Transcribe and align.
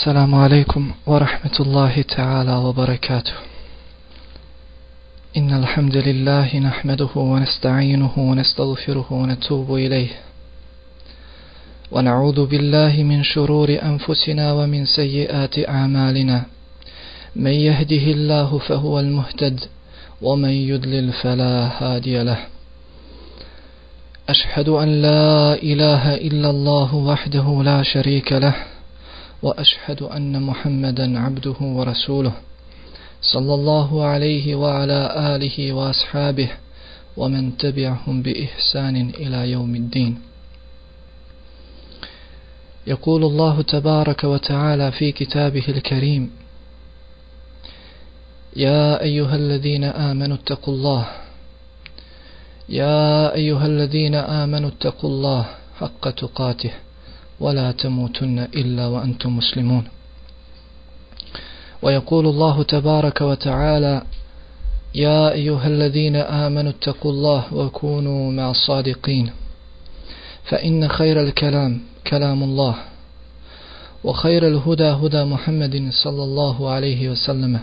السلام 0.00 0.34
عليكم 0.34 0.92
ورحمة 1.06 1.56
الله 1.60 2.02
تعالى 2.02 2.54
وبركاته. 2.56 3.32
إن 5.36 5.50
الحمد 5.54 5.96
لله 5.96 6.56
نحمده 6.56 7.08
ونستعينه 7.16 8.12
ونستغفره 8.16 9.06
ونتوب 9.10 9.74
إليه. 9.74 10.08
ونعوذ 11.90 12.46
بالله 12.46 13.02
من 13.02 13.22
شرور 13.22 13.68
أنفسنا 13.82 14.52
ومن 14.52 14.84
سيئات 14.84 15.68
أعمالنا. 15.68 16.44
من 17.36 17.56
يهده 17.68 18.06
الله 18.16 18.58
فهو 18.58 19.00
المهتد 19.00 19.60
ومن 20.22 20.50
يدلل 20.50 21.12
فلا 21.12 21.70
هادي 21.80 22.22
له. 22.22 22.38
أشهد 24.28 24.68
أن 24.68 25.02
لا 25.02 25.54
إله 25.54 26.14
إلا 26.14 26.50
الله 26.50 26.94
وحده 26.94 27.62
لا 27.64 27.82
شريك 27.82 28.32
له. 28.32 28.75
وأشهد 29.42 30.02
أن 30.02 30.42
محمدا 30.42 31.20
عبده 31.20 31.56
ورسوله 31.60 32.32
صلى 33.22 33.54
الله 33.54 34.04
عليه 34.04 34.54
وعلى 34.54 35.00
آله 35.36 35.72
وأصحابه 35.72 36.48
ومن 37.16 37.56
تبعهم 37.56 38.22
بإحسان 38.22 38.96
إلى 39.10 39.50
يوم 39.50 39.74
الدين. 39.74 40.18
يقول 42.86 43.24
الله 43.24 43.62
تبارك 43.62 44.24
وتعالى 44.24 44.92
في 44.92 45.12
كتابه 45.12 45.64
الكريم 45.68 46.30
يا 48.56 49.02
أيها 49.02 49.36
الذين 49.36 49.84
آمنوا 49.84 50.36
اتقوا 50.36 50.74
الله. 50.74 51.06
يا 52.68 53.34
أيها 53.34 53.66
الذين 53.66 54.14
آمنوا 54.14 54.68
اتقوا 54.68 55.10
الله 55.10 55.46
حق 55.80 56.10
تقاته. 56.10 56.70
ولا 57.40 57.72
تموتن 57.72 58.38
إلا 58.38 58.86
وأنتم 58.86 59.36
مسلمون. 59.36 59.84
ويقول 61.82 62.26
الله 62.26 62.62
تبارك 62.62 63.20
وتعالى 63.20 64.02
يا 64.94 65.32
أيها 65.32 65.66
الذين 65.66 66.16
آمنوا 66.16 66.70
اتقوا 66.70 67.12
الله 67.12 67.54
وكونوا 67.54 68.32
مع 68.32 68.50
الصادقين. 68.50 69.30
فإن 70.44 70.88
خير 70.88 71.22
الكلام 71.22 71.80
كلام 72.06 72.42
الله 72.42 72.74
وخير 74.04 74.48
الهدى 74.48 74.84
هدى 74.84 75.24
محمد 75.24 75.88
صلى 75.90 76.24
الله 76.24 76.70
عليه 76.70 77.08
وسلم 77.08 77.60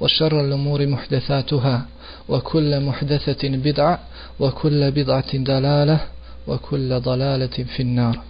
وشر 0.00 0.40
الأمور 0.40 0.86
محدثاتها 0.86 1.86
وكل 2.28 2.80
محدثة 2.80 3.48
بدعة 3.48 3.98
وكل 4.40 4.90
بدعة 4.90 5.36
دلالة 5.36 6.00
وكل 6.46 7.00
ضلالة 7.00 7.46
في 7.46 7.80
النار. 7.82 8.29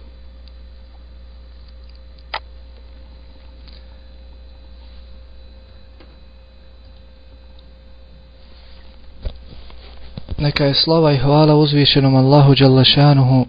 Neka 10.41 10.65
je 10.65 10.73
slava 10.73 11.13
i 11.13 11.17
hvala 11.17 11.55
uzvišenom 11.55 12.15
Allahu 12.15 12.55
Đalešanuhu 12.55 13.45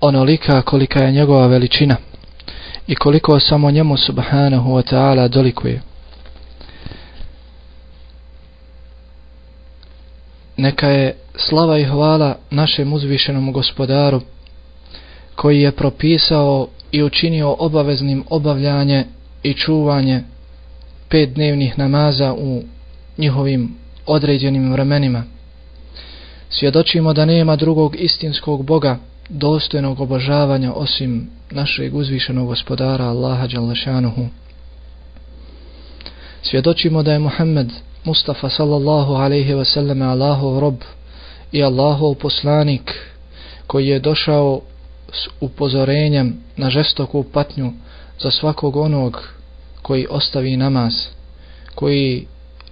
onolika 0.00 0.62
kolika 0.62 1.04
je 1.04 1.12
njegova 1.12 1.46
veličina 1.46 1.96
i 2.86 2.94
koliko 2.94 3.40
samo 3.40 3.70
njemu 3.70 3.96
subhanahu 3.96 4.70
wa 4.70 4.92
ta'ala 4.92 5.28
dolikuje. 5.28 5.82
Neka 10.56 10.88
je 10.88 11.16
slava 11.36 11.78
i 11.78 11.84
hvala 11.84 12.36
našem 12.50 12.92
uzvišenom 12.92 13.52
gospodaru 13.52 14.20
koji 15.34 15.60
je 15.60 15.72
propisao 15.72 16.68
i 16.92 17.02
učinio 17.02 17.56
obaveznim 17.58 18.24
obavljanje 18.30 19.04
i 19.42 19.54
čuvanje 19.54 20.22
pet 21.08 21.34
dnevnih 21.34 21.78
namaza 21.78 22.34
u 22.34 22.62
njihovim 23.18 23.83
određenim 24.06 24.72
vremenima. 24.72 25.24
Svjedočimo 26.48 27.12
da 27.12 27.24
nema 27.24 27.56
drugog 27.56 27.96
istinskog 27.98 28.64
Boga 28.64 28.98
dostojnog 29.28 30.00
obožavanja 30.00 30.72
osim 30.72 31.30
našeg 31.50 31.94
uzvišenog 31.94 32.46
gospodara 32.46 33.04
Allaha 33.04 33.46
Đalešanuhu. 33.46 34.26
Svjedočimo 36.42 37.02
da 37.02 37.12
je 37.12 37.18
Muhammed 37.18 37.72
Mustafa 38.04 38.48
sallallahu 38.48 39.14
alaihi 39.14 39.54
ve 39.54 39.64
selleme 39.64 40.04
Allahov 40.04 40.58
rob 40.58 40.74
i 41.52 41.62
Allahov 41.62 42.14
poslanik 42.14 42.92
koji 43.66 43.86
je 43.86 43.98
došao 43.98 44.60
s 45.12 45.28
upozorenjem 45.40 46.36
na 46.56 46.70
žestoku 46.70 47.22
patnju 47.22 47.72
za 48.20 48.30
svakog 48.30 48.76
onog 48.76 49.28
koji 49.82 50.06
ostavi 50.10 50.56
namaz, 50.56 50.94
koji 51.74 52.26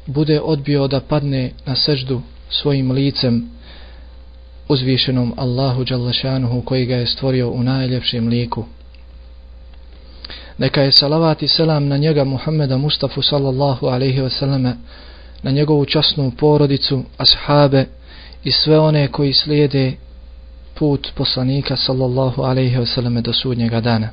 bude 0.07 0.41
odbio 0.41 0.89
da 0.89 1.01
padne 1.01 1.51
na 1.67 1.77
seždu 1.77 2.21
svojim 2.51 2.91
licem 2.91 3.51
uzvišenom 4.69 5.35
Allahu 5.37 5.85
Đalešanuhu 5.85 6.63
koji 6.63 6.87
ga 6.87 6.97
je 6.97 7.07
stvorio 7.07 7.51
u 7.51 7.63
najljepšem 7.63 8.29
liku. 8.29 8.65
Neka 10.59 10.83
je 10.83 10.93
salavat 10.93 11.43
i 11.43 11.49
selam 11.49 11.89
na 11.89 11.97
njega 11.97 12.25
Muhammeda 12.25 12.79
Mustafa 12.79 13.23
sallallahu 13.23 13.87
alaihi 13.87 14.21
wa 14.21 14.29
sallame, 14.39 14.75
na 15.43 15.51
njegovu 15.51 15.85
časnu 15.85 16.31
porodicu, 16.39 17.03
ashabe 17.19 17.85
i 18.45 18.53
sve 18.53 18.79
one 18.79 19.09
koji 19.09 19.33
slijede 19.33 19.93
put 20.75 21.09
poslanika 21.15 21.77
sallallahu 21.77 22.43
alaihi 22.43 22.77
wa 22.77 22.95
sallame 22.95 23.21
do 23.21 23.33
sudnjega 23.33 23.81
dana. 23.81 24.09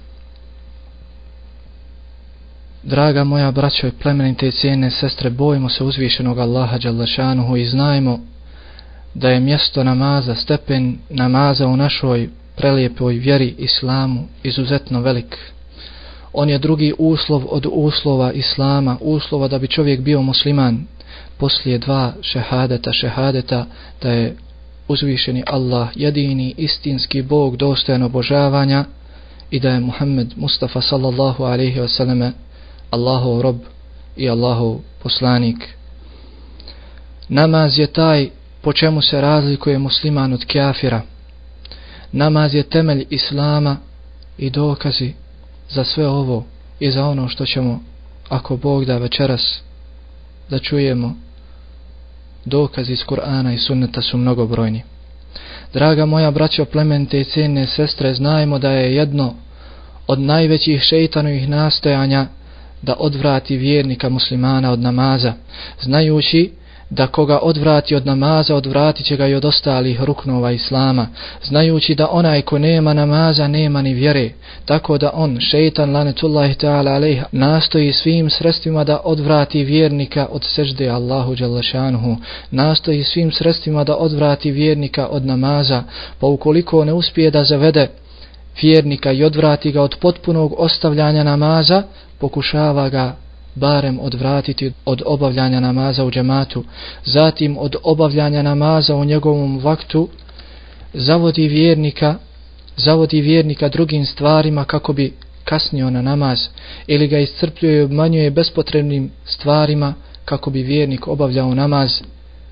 Draga 2.84 3.24
moja 3.24 3.52
braćo 3.52 3.88
i 3.88 3.92
plemenite 3.92 4.48
i 4.48 4.52
cijene 4.52 4.92
sestre, 4.92 5.30
bojimo 5.30 5.70
se 5.70 5.84
uzvišenog 5.84 6.40
Allaha 6.40 6.78
Đalešanuhu 6.78 7.58
i 7.58 7.66
znajmo 7.66 8.20
da 9.14 9.30
je 9.30 9.40
mjesto 9.40 9.84
namaza, 9.84 10.36
stepen 10.36 10.98
namaza 11.10 11.68
u 11.68 11.78
našoj 11.78 12.30
prelijepoj 12.56 13.14
vjeri 13.14 13.56
islamu 13.58 14.28
izuzetno 14.44 15.02
velik. 15.02 15.38
On 16.34 16.50
je 16.50 16.58
drugi 16.58 16.94
uslov 16.98 17.44
od 17.50 17.68
uslova 17.72 18.32
islama, 18.32 18.98
uslova 19.02 19.48
da 19.48 19.60
bi 19.60 19.68
čovjek 19.68 20.02
bio 20.02 20.22
musliman 20.22 20.86
poslije 21.38 21.78
dva 21.78 22.14
šehadeta, 22.22 22.94
šehadeta 22.94 23.66
da 24.02 24.12
je 24.12 24.36
uzvišeni 24.88 25.44
Allah 25.48 25.90
jedini 25.96 26.54
istinski 26.58 27.22
Bog 27.22 27.58
dostojan 27.58 28.04
obožavanja 28.04 28.86
i 29.52 29.60
da 29.60 29.70
je 29.70 29.80
Muhammed 29.80 30.34
Mustafa 30.36 30.82
sallallahu 30.82 31.44
alaihi 31.44 31.80
wasallam 31.80 32.32
Allahov 32.90 33.42
rob 33.42 33.58
i 34.16 34.30
Allahov 34.30 34.80
poslanik. 35.04 35.70
Namaz 37.30 37.80
je 37.80 37.88
taj 37.88 38.30
po 38.62 38.74
čemu 38.74 39.02
se 39.02 39.22
razlikuje 39.22 39.78
musliman 39.78 40.34
od 40.34 40.46
kjafira. 40.46 41.02
Namaz 42.12 42.56
je 42.56 42.64
temelj 42.64 43.06
islama 43.10 43.78
i 44.38 44.50
dokazi 44.50 45.14
za 45.70 45.84
sve 45.84 46.08
ovo 46.08 46.46
i 46.80 46.92
za 46.92 47.08
ono 47.08 47.28
što 47.28 47.46
ćemo, 47.46 47.80
ako 48.30 48.58
Bog 48.58 48.86
da 48.86 48.98
večeras, 48.98 49.62
da 50.50 50.60
čujemo. 50.60 51.16
Dokazi 52.46 52.94
iz 52.94 53.04
Kur'ana 53.04 53.54
i 53.54 53.58
sunneta 53.58 54.02
su 54.02 54.18
mnogobrojni. 54.18 54.84
Draga 55.74 56.06
moja 56.06 56.32
braćo 56.32 56.66
plemente 56.66 57.22
i 57.22 57.24
cijene 57.24 57.68
sestre, 57.68 58.14
znajmo 58.14 58.60
da 58.60 58.72
je 58.72 58.96
jedno 58.96 59.34
od 60.08 60.20
najvećih 60.20 60.82
šeitanovih 60.82 61.50
nastojanja 61.50 62.28
da 62.82 62.96
odvrati 63.00 63.58
vjernika 63.58 64.10
muslimana 64.10 64.72
od 64.72 64.80
namaza, 64.80 65.34
znajući 65.82 66.52
da 66.90 67.08
koga 67.08 67.40
odvrati 67.42 67.96
od 67.96 68.06
namaza, 68.06 68.56
odvrati 68.56 69.04
će 69.04 69.18
ga 69.18 69.28
i 69.28 69.36
od 69.36 69.46
ostalih 69.46 70.04
ruknova 70.04 70.52
islama, 70.52 71.08
znajući 71.44 71.96
da 71.96 72.08
onaj 72.12 72.42
ko 72.42 72.58
nema 72.58 72.94
namaza, 72.94 73.48
nema 73.48 73.82
ni 73.82 73.94
vjere, 73.94 74.30
tako 74.66 74.98
da 74.98 75.12
on, 75.14 75.40
šeitan, 75.40 75.92
lanetullahi 75.92 76.54
ta'ala 76.54 76.96
alejha, 76.96 77.26
nastoji 77.32 77.94
svim 77.94 78.30
sredstvima 78.30 78.84
da 78.84 79.00
odvrati 79.04 79.64
vjernika 79.64 80.28
od 80.32 80.44
sežde 80.44 80.90
Allahu 80.90 81.36
Đalešanuhu, 81.36 82.16
nastoji 82.52 83.04
svim 83.04 83.32
sredstvima 83.32 83.84
da 83.84 83.96
odvrati 83.96 84.52
vjernika 84.52 85.08
od 85.08 85.26
namaza, 85.26 85.84
pa 86.20 86.28
ukoliko 86.28 86.86
ne 86.86 86.94
uspije 86.94 87.32
da 87.32 87.44
zavede 87.44 87.88
vjernika 88.62 89.12
i 89.12 89.24
odvrati 89.24 89.72
ga 89.72 89.82
od 89.82 89.96
potpunog 90.02 90.54
ostavljanja 90.58 91.24
namaza, 91.24 91.84
pokušava 92.20 92.90
ga 92.90 93.16
barem 93.56 94.00
odvratiti 94.00 94.74
od 94.86 95.02
obavljanja 95.06 95.60
namaza 95.60 96.06
u 96.06 96.12
džematu, 96.12 96.64
zatim 97.06 97.58
od 97.58 97.76
obavljanja 97.84 98.42
namaza 98.42 98.96
u 98.96 99.06
njegovom 99.06 99.60
vaktu, 99.60 100.08
zavodi 100.94 101.48
vjernika, 101.48 102.16
zavodi 102.78 103.22
vjernika 103.22 103.70
drugim 103.70 104.06
stvarima 104.06 104.66
kako 104.66 104.94
bi 104.94 105.14
kasnio 105.44 105.90
na 105.90 106.02
namaz, 106.02 106.40
ili 106.88 107.08
ga 107.08 107.20
iscrpljuje 107.20 107.80
i 107.80 107.84
obmanjuje 107.84 108.32
bespotrebnim 108.32 109.12
stvarima 109.26 109.94
kako 110.26 110.50
bi 110.50 110.64
vjernik 110.64 111.08
obavljao 111.08 111.56
namaz 111.56 112.02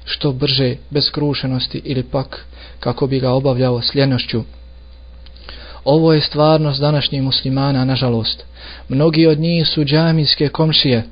što 0.05 0.31
brže, 0.31 0.75
bez 0.89 1.11
krušenosti 1.11 1.81
ili 1.83 2.03
pak 2.03 2.45
kako 2.79 3.07
bi 3.07 3.19
ga 3.19 3.31
obavljao 3.31 3.81
s 3.81 3.95
ljenošću. 3.95 4.43
Ovo 5.87 6.13
je 6.13 6.21
stvarnost 6.21 6.79
današnjih 6.79 7.21
muslimana, 7.21 7.85
nažalost. 7.85 8.43
Mnogi 8.89 9.27
od 9.27 9.39
njih 9.39 9.67
su 9.67 9.83
džamijske 9.83 10.49
komšije, 10.49 11.03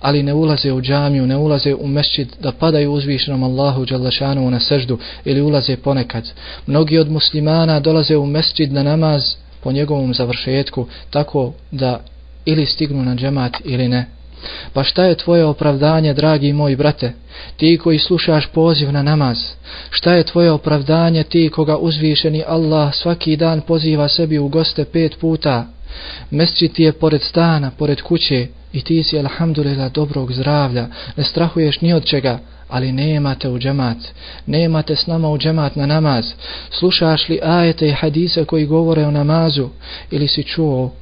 ali 0.00 0.22
ne 0.22 0.34
ulaze 0.34 0.72
u 0.72 0.80
džamiju, 0.82 1.26
ne 1.26 1.36
ulaze 1.36 1.74
u 1.74 1.86
mešćid 1.86 2.28
da 2.40 2.52
padaju 2.52 2.92
uzvišenom 2.92 3.42
Allahu 3.42 3.84
Đalašanu 3.84 4.50
na 4.50 4.60
seždu 4.60 4.98
ili 5.24 5.40
ulaze 5.40 5.76
ponekad. 5.76 6.30
Mnogi 6.66 6.98
od 6.98 7.10
muslimana 7.10 7.80
dolaze 7.80 8.16
u 8.16 8.26
mešćid 8.26 8.72
na 8.72 8.82
namaz 8.82 9.34
po 9.60 9.72
njegovom 9.72 10.14
završetku 10.14 10.86
tako 11.10 11.52
da 11.70 12.00
ili 12.44 12.66
stignu 12.66 13.04
na 13.04 13.14
džemat 13.14 13.56
ili 13.64 13.88
ne. 13.88 14.17
Pa 14.72 14.84
šta 14.84 15.04
je 15.04 15.14
tvoje 15.14 15.44
opravdanje, 15.44 16.14
dragi 16.14 16.52
moj 16.52 16.76
brate, 16.76 17.12
ti 17.56 17.78
koji 17.82 17.98
slušaš 17.98 18.46
poziv 18.46 18.92
na 18.92 19.02
namaz? 19.02 19.38
Šta 19.90 20.12
je 20.12 20.24
tvoje 20.24 20.52
opravdanje, 20.52 21.22
ti 21.22 21.50
koga 21.54 21.76
uzvišeni 21.76 22.44
Allah 22.46 22.94
svaki 22.94 23.36
dan 23.36 23.60
poziva 23.60 24.08
sebi 24.08 24.38
u 24.38 24.48
goste 24.48 24.84
pet 24.84 25.18
puta? 25.20 25.66
Mesčit 26.30 26.72
ti 26.72 26.82
je 26.82 26.92
pored 26.92 27.22
stana, 27.22 27.70
pored 27.78 28.02
kuće 28.02 28.46
i 28.72 28.82
ti 28.82 29.02
si, 29.02 29.18
alhamdulillah, 29.18 29.92
dobrog 29.92 30.32
zdravlja, 30.32 30.86
ne 31.16 31.24
strahuješ 31.24 31.80
ni 31.80 31.92
od 31.92 32.04
čega, 32.04 32.38
ali 32.68 32.92
nemate 32.92 33.48
u 33.48 33.58
džemat, 33.58 33.96
nemate 34.46 34.96
s 34.96 35.06
nama 35.06 35.28
u 35.28 35.38
džemat 35.38 35.76
na 35.76 35.86
namaz. 35.86 36.32
Slušaš 36.70 37.28
li 37.28 37.40
ajete 37.42 37.88
i 37.88 37.92
hadise 37.92 38.44
koji 38.44 38.66
govore 38.66 39.06
o 39.06 39.10
namazu 39.10 39.68
ili 40.10 40.28
si 40.28 40.42
čuo, 40.42 40.92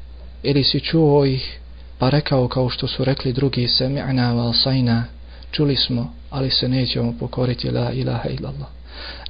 ili 0.43 0.65
si 0.65 0.81
čuo 0.81 1.25
ih 1.25 1.59
pa 1.99 2.11
rekao 2.11 2.49
kao 2.49 2.69
što 2.69 2.89
su 2.89 3.05
rekli 3.05 3.33
drugi 3.33 3.69
sami'na 3.69 4.35
wa 4.35 4.51
asajna 4.51 5.05
čuli 5.51 5.77
smo 5.77 6.13
ali 6.31 6.51
se 6.51 6.69
nećemo 6.69 7.15
pokoriti 7.21 7.71
la 7.71 7.93
ilaha 7.93 8.29
illallah. 8.29 8.69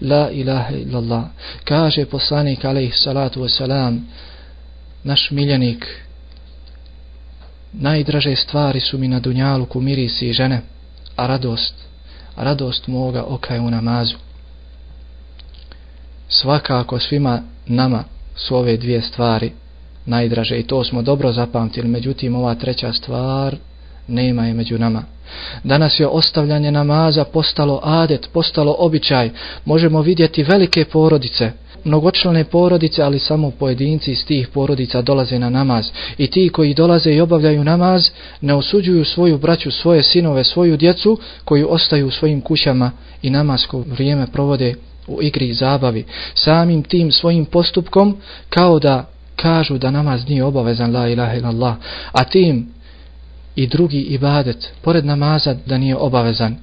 La 0.00 0.30
ilaha 0.30 0.74
illallah. 0.74 1.24
Kaže 1.64 2.06
poslanik 2.06 2.64
alaih 2.64 2.94
salatu 2.96 3.42
wasalam 3.42 4.00
naš 5.04 5.30
miljenik 5.30 6.02
najdraže 7.72 8.36
stvari 8.36 8.80
su 8.80 8.98
mi 8.98 9.08
na 9.08 9.20
dunjalu 9.20 9.66
ku 9.66 9.80
mirisi 9.80 10.28
i 10.28 10.32
žene 10.32 10.60
a 11.16 11.26
radost 11.26 11.74
a 12.36 12.44
radost 12.44 12.86
moga 12.86 13.22
oka 13.22 13.54
je 13.54 13.60
u 13.60 13.70
namazu. 13.70 14.16
Svakako 16.28 16.98
svima 16.98 17.42
nama 17.66 18.04
su 18.36 18.56
ove 18.56 18.76
dvije 18.76 19.02
stvari 19.02 19.52
najdraže 20.06 20.58
i 20.58 20.62
to 20.62 20.84
smo 20.84 21.02
dobro 21.02 21.32
zapamtili, 21.32 21.88
međutim 21.88 22.36
ova 22.36 22.54
treća 22.54 22.92
stvar 22.92 23.56
nema 24.08 24.46
je 24.46 24.54
među 24.54 24.78
nama. 24.78 25.02
Danas 25.64 26.00
je 26.00 26.06
ostavljanje 26.06 26.70
namaza 26.70 27.24
postalo 27.24 27.80
adet, 27.82 28.28
postalo 28.32 28.76
običaj. 28.78 29.30
Možemo 29.64 30.02
vidjeti 30.02 30.42
velike 30.42 30.84
porodice, 30.84 31.52
mnogočlane 31.84 32.44
porodice, 32.44 33.02
ali 33.02 33.18
samo 33.18 33.50
pojedinci 33.50 34.12
iz 34.12 34.24
tih 34.24 34.48
porodica 34.48 35.02
dolaze 35.02 35.38
na 35.38 35.50
namaz. 35.50 35.90
I 36.18 36.26
ti 36.26 36.48
koji 36.48 36.74
dolaze 36.74 37.12
i 37.12 37.20
obavljaju 37.20 37.64
namaz, 37.64 38.10
ne 38.40 38.54
osuđuju 38.54 39.04
svoju 39.04 39.38
braću, 39.38 39.70
svoje 39.70 40.02
sinove, 40.02 40.44
svoju 40.44 40.76
djecu, 40.76 41.18
koji 41.44 41.64
ostaju 41.64 42.06
u 42.06 42.10
svojim 42.10 42.40
kućama 42.40 42.90
i 43.22 43.30
namasko 43.30 43.78
vrijeme 43.78 44.26
provode 44.32 44.74
u 45.06 45.22
igri 45.22 45.48
i 45.48 45.54
zabavi. 45.54 46.04
Samim 46.34 46.82
tim 46.82 47.12
svojim 47.12 47.44
postupkom, 47.44 48.16
kao 48.48 48.78
da 48.78 49.15
kažu 49.36 49.78
da 49.78 49.90
namaz 49.90 50.28
nije 50.28 50.44
obavezan 50.44 50.92
la 50.92 51.08
ilaha 51.08 51.34
illallah, 51.34 51.74
a 52.12 52.24
tim 52.24 52.68
i 53.56 53.66
drugi 53.66 54.00
ibadet, 54.00 54.72
pored 54.82 55.04
namaza 55.04 55.54
da 55.66 55.78
nije 55.78 55.96
obavezan. 55.96 56.56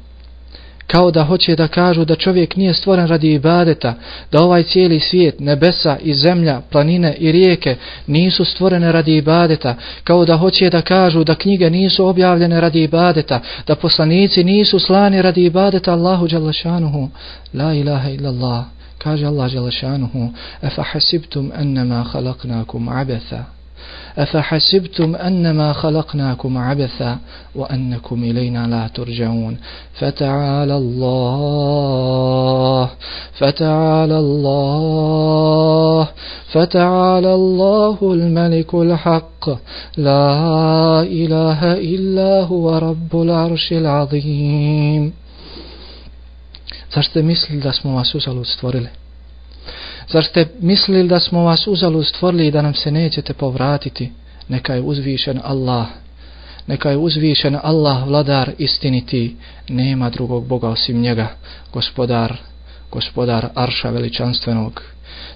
Kao 0.88 1.12
da 1.12 1.24
hoće 1.24 1.56
da 1.56 1.68
kažu 1.68 2.06
da 2.06 2.16
čovjek 2.16 2.56
nije 2.56 2.74
stvoren 2.74 3.08
radi 3.08 3.34
ibadeta, 3.34 3.94
da 4.32 4.44
ovaj 4.44 4.64
cijeli 4.64 5.00
svijet, 5.00 5.40
nebesa 5.40 5.98
i 6.04 6.14
zemlja, 6.14 6.62
planine 6.72 7.14
i 7.14 7.32
rijeke 7.32 7.76
nisu 8.08 8.46
stvorene 8.46 8.92
radi 8.92 9.18
ibadeta, 9.18 9.76
kao 10.04 10.26
da 10.26 10.38
hoće 10.38 10.70
da 10.70 10.82
kažu 10.82 11.24
da 11.24 11.36
knjige 11.36 11.70
nisu 11.70 12.06
objavljene 12.06 12.62
radi 12.62 12.84
ibadeta, 12.84 13.40
da 13.68 13.76
poslanici 13.76 14.44
nisu 14.44 14.80
slani 14.80 15.22
radi 15.22 15.46
ibadeta 15.46 15.94
Allahu 15.94 16.28
Đalašanuhu, 16.28 17.10
la 17.54 17.74
ilaha 17.74 18.10
illallah. 18.10 18.66
Kaže 19.04 19.26
Allah 19.28 19.50
Đelešanuhu, 19.50 20.32
Efa 20.64 20.84
hasibtum 20.84 21.52
ennama 21.52 22.04
halaknakum 22.04 22.90
abetha. 22.90 23.46
Efa 24.16 24.42
hasibtum 24.42 25.16
ennama 25.16 25.74
halaknakum 25.74 26.58
abetha, 26.58 27.20
wa 27.56 27.68
ennekum 27.70 28.24
ilajna 28.24 28.68
la 28.68 28.90
turđaun. 28.90 29.58
Fata'ala 30.00 30.76
Allah, 30.80 31.90
fata'ala 33.40 34.18
Allah, 34.18 36.08
فتعالى 36.54 37.34
الله 37.34 37.98
الملك 38.04 38.74
الحق 38.74 39.50
لا 39.98 41.02
إله 41.02 41.74
إلا 41.74 42.44
هو 42.44 42.78
رب 42.78 43.22
العرش 43.22 43.74
العظيم 43.74 45.14
Zar 46.94 47.06
ste 47.06 47.22
mislili 47.22 47.62
da 47.62 47.74
smo 47.74 47.96
vas 47.96 48.16
uzalud 48.16 48.48
stvorili? 48.48 48.88
Zar 50.10 50.24
ste 50.24 50.48
mislili 50.60 51.08
da 51.08 51.20
smo 51.20 51.44
vas 51.44 51.68
uzalud 51.68 52.08
stvorili 52.08 52.48
i 52.48 52.52
da 52.52 52.62
nam 52.62 52.74
se 52.74 52.92
nećete 52.92 53.34
povratiti? 53.34 54.12
Neka 54.48 54.74
je 54.74 54.82
uzvišen 54.82 55.40
Allah. 55.44 55.88
Neka 56.68 56.90
je 56.90 56.98
uzvišen 56.98 57.58
Allah, 57.64 58.08
vladar 58.08 58.52
istiniti. 58.58 59.36
Nema 59.70 60.10
drugog 60.10 60.46
Boga 60.46 60.70
osim 60.70 61.02
njega. 61.02 61.28
Gospodar, 61.74 62.38
gospodar 62.92 63.50
Arša 63.56 63.90
veličanstvenog. 63.90 64.82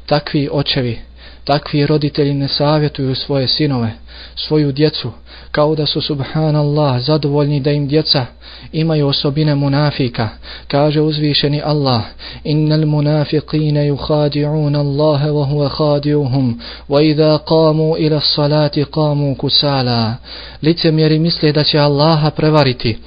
Takvi 0.06 0.50
očevi, 0.52 1.00
takvi 1.44 1.86
roditelji 1.86 2.34
ne 2.34 2.48
savjetuju 2.48 3.16
svoje 3.16 3.48
sinove, 3.48 3.92
svoju 4.36 4.72
djecu, 4.72 5.12
kao 5.52 5.76
da 5.76 5.86
su 5.86 6.02
subhanallah 6.02 7.00
zadovoljni 7.02 7.60
da 7.60 7.72
im 7.72 7.88
djeca 7.88 8.26
imaju 8.72 9.08
osobine 9.08 9.56
munafika. 9.56 10.30
Kaže 10.68 11.02
uzvišeni 11.02 11.62
Allah, 11.66 12.02
innal 12.44 12.86
munafiqina 12.86 13.82
yukhadi'un 13.82 14.76
Allah 14.76 15.22
wa 15.22 15.46
huwa 15.46 15.70
khadi'uhum, 15.70 16.60
wa 16.90 17.04
idha 17.04 17.38
qamu 17.38 17.96
ila 17.98 18.22
salati 18.22 18.86
qamu 18.86 19.36
kusala. 19.36 20.16
Licemjeri 20.62 21.20
misle 21.20 21.52
da 21.52 21.64
će 21.64 21.80
Allaha 21.80 22.30
prevariti 22.30 22.98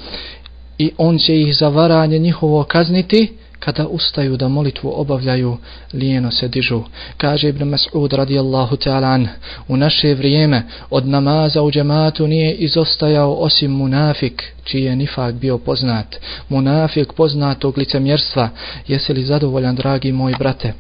i 0.79 0.91
on 0.99 1.19
će 1.19 1.41
ih 1.41 1.57
za 1.57 1.69
varanje 1.69 2.19
njihovo 2.19 2.65
kazniti, 2.65 3.40
kada 3.61 3.87
ustaju 3.87 4.37
da 4.37 4.49
molitvu 4.49 4.93
obavljaju, 4.95 5.57
lijeno 5.93 6.31
se 6.31 6.49
dižu. 6.49 6.83
Kaže 7.17 7.49
Ibn 7.49 7.65
Mas'ud 7.65 8.17
radijallahu 8.17 8.77
ta'ala 8.77 9.27
u 9.69 9.77
naše 9.77 10.15
vrijeme 10.15 10.62
od 10.91 11.07
namaza 11.07 11.62
u 11.62 11.71
džematu 11.71 12.27
nije 12.27 12.55
izostajao 12.55 13.34
osim 13.34 13.70
munafik, 13.70 14.53
čiji 14.65 14.84
je 14.84 14.96
nifak 14.96 15.34
bio 15.34 15.58
poznat. 15.58 16.17
Munafik 16.49 17.13
poznatog 17.13 17.79
licemjerstva. 17.79 18.49
Jesi 18.89 19.13
li 19.13 19.25
zadovoljan, 19.25 19.77
dragi 19.77 20.13
moj 20.13 20.34
brate? 20.39 20.73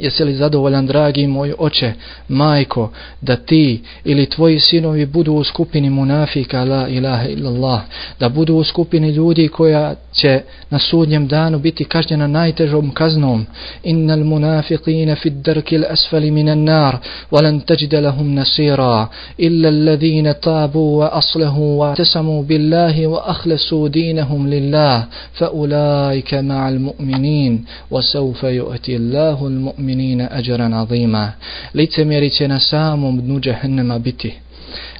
Jesi 0.00 0.24
li 0.24 0.34
zadovoljan, 0.34 0.86
dragi 0.86 1.26
moj 1.26 1.54
oče, 1.58 1.92
majko, 2.28 2.90
da 3.20 3.36
ti 3.36 3.82
ili 4.04 4.26
tvoji 4.26 4.60
sinovi 4.60 5.06
budu 5.06 5.32
u 5.34 5.44
skupini 5.44 5.90
munafika, 5.90 6.64
la 6.64 6.88
ilaha 6.88 7.28
illallah, 7.28 7.80
da 8.20 8.28
budu 8.28 8.54
u 8.54 8.64
skupini 8.64 9.10
ljudi 9.10 9.48
koja 9.48 9.94
će 10.12 10.40
na 10.70 10.78
sudnjem 10.78 11.28
danu 11.28 11.58
biti 11.58 11.84
kažnjena 11.84 12.26
najtežom 12.26 12.90
kaznom. 12.90 13.46
Innal 13.82 14.24
munafiqina 14.24 15.16
fi 15.16 15.30
darki 15.30 15.76
al-asfali 15.76 16.30
minan 16.30 16.64
nar, 16.64 16.98
walan 17.30 17.60
tajida 17.60 18.00
lahum 18.00 18.34
nasira, 18.34 19.06
illa 19.38 19.68
alladhina 19.68 20.34
tabu 20.34 20.98
wa 20.98 21.10
aslahu 21.12 21.78
wa 21.78 21.94
tasamu 21.94 22.42
billahi 22.42 23.06
wa 23.06 23.22
akhlasu 23.26 23.88
dinahum 23.88 24.46
lillah, 24.46 25.06
fa 25.38 25.50
ulaika 25.50 26.42
ma'al 26.42 26.78
mu'minin, 26.78 27.64
wa 27.90 28.02
sawfa 28.02 28.50
yu'ati 28.50 28.96
Allahu 28.96 29.46
al-mu'minin 29.46 29.83
mu'minina 29.84 30.28
ajran 30.30 30.74
azima. 30.74 31.32
Licemjeri 31.74 32.30
će 32.30 32.48
na 32.48 32.60
samom 32.60 33.20
dnu 33.20 33.40
džahennema 33.40 33.98
biti. 33.98 34.34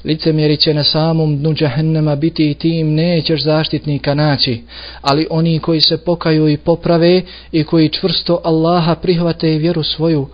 Licemjeri 0.05 0.57
će 0.57 0.75
na 0.75 0.85
samom 0.85 1.39
dnu 1.39 1.55
džahennema 1.55 2.17
biti 2.17 2.51
i 2.51 2.55
tim 2.55 2.95
nećeš 2.95 3.43
zaštitnika 3.43 4.15
naći. 4.15 4.63
Ali 5.01 5.27
oni 5.31 5.59
koji 5.59 5.81
se 5.81 5.97
pokaju 5.97 6.49
i 6.49 6.57
poprave 6.57 7.23
i 7.53 7.65
koji 7.65 7.89
čvrsto 7.89 8.41
Allaha 8.45 8.95
prihvate 8.95 9.55
i 9.55 9.59
vjeru 9.59 9.83
svoju 9.83 10.29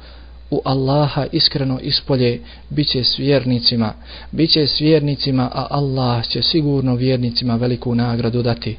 u 0.50 0.62
Allaha 0.64 1.26
iskreno 1.32 1.78
ispolje, 1.82 2.40
bit 2.70 2.88
će 2.88 3.04
s 3.04 3.18
vjernicima. 3.18 3.92
Bit 4.32 4.50
će 4.50 4.66
s 4.66 4.80
vjernicima, 4.80 5.50
a 5.54 5.66
Allah 5.70 6.26
će 6.26 6.42
sigurno 6.42 6.94
vjernicima 6.94 7.56
veliku 7.56 7.94
nagradu 7.94 8.42
dati. 8.42 8.76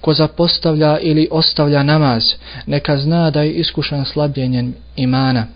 Ko 0.00 0.14
zapostavlja 0.14 0.98
ili 0.98 1.28
ostavlja 1.30 1.82
namaz, 1.82 2.24
neka 2.66 2.98
zna 2.98 3.30
da 3.30 3.42
je 3.42 3.52
iskušan 3.52 4.04
slabljenjem 4.04 4.74
imana. 4.96 5.46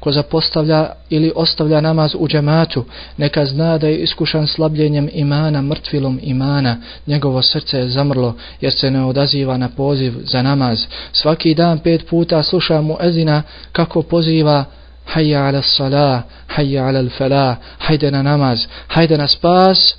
Ko 0.00 0.12
zapostavlja 0.12 0.92
ili 1.10 1.32
ostavlja 1.34 1.80
namaz 1.80 2.14
u 2.18 2.28
džematu, 2.28 2.84
neka 3.16 3.46
zna 3.46 3.78
da 3.78 3.88
je 3.88 3.98
iskušan 3.98 4.46
slabljenjem 4.46 5.08
imana, 5.12 5.62
mrtvilom 5.62 6.20
imana. 6.22 6.76
Njegovo 7.06 7.42
srce 7.42 7.78
je 7.78 7.88
zamrlo 7.88 8.34
jer 8.60 8.72
se 8.72 8.90
ne 8.90 9.04
odaziva 9.04 9.56
na 9.56 9.68
poziv 9.68 10.14
za 10.24 10.42
namaz. 10.42 10.86
Svaki 11.12 11.54
dan 11.54 11.78
pet 11.78 12.06
puta 12.06 12.42
sluša 12.42 12.80
mu 12.80 12.96
ezina 13.00 13.42
kako 13.72 14.02
poziva 14.02 14.64
hayya 15.06 15.48
ala 15.48 15.62
salah, 15.62 16.22
hayya 16.46 16.86
ala 16.88 17.10
falah, 17.18 17.56
hajde 17.78 18.10
na 18.10 18.22
namaz, 18.22 18.66
hajde 18.88 19.16
na 19.16 19.28
spas, 19.28 19.96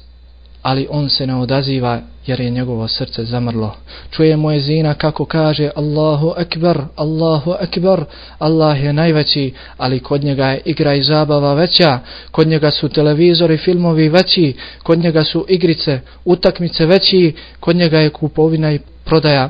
ali 0.62 0.88
on 0.90 1.10
se 1.10 1.28
ne 1.28 1.36
odaziva 1.36 2.02
jer 2.28 2.40
je 2.42 2.50
njegovo 2.50 2.88
srce 2.88 3.26
zamrlo. 3.26 3.76
Čuje 4.12 4.38
moje 4.38 4.60
zina 4.60 4.94
kako 4.94 5.26
kaže 5.26 5.70
Allahu 5.76 6.34
akbar, 6.38 6.82
Allahu 6.96 7.52
akbar, 7.52 8.06
Allah 8.40 8.84
je 8.84 8.94
najveći, 8.94 9.54
ali 9.78 10.00
kod 10.00 10.24
njega 10.24 10.46
je 10.48 10.62
igra 10.66 10.94
i 10.94 11.04
zabava 11.04 11.54
veća, 11.54 12.00
kod 12.32 12.48
njega 12.48 12.72
su 12.72 12.90
televizori, 12.90 13.58
filmovi 13.58 14.10
veći, 14.10 14.54
kod 14.84 15.00
njega 15.00 15.24
su 15.24 15.46
igrice, 15.50 16.00
utakmice 16.26 16.86
veći, 16.86 17.36
kod 17.60 17.76
njega 17.76 18.00
je 18.00 18.10
kupovina 18.10 18.74
i 18.74 18.80
prodaja 19.06 19.50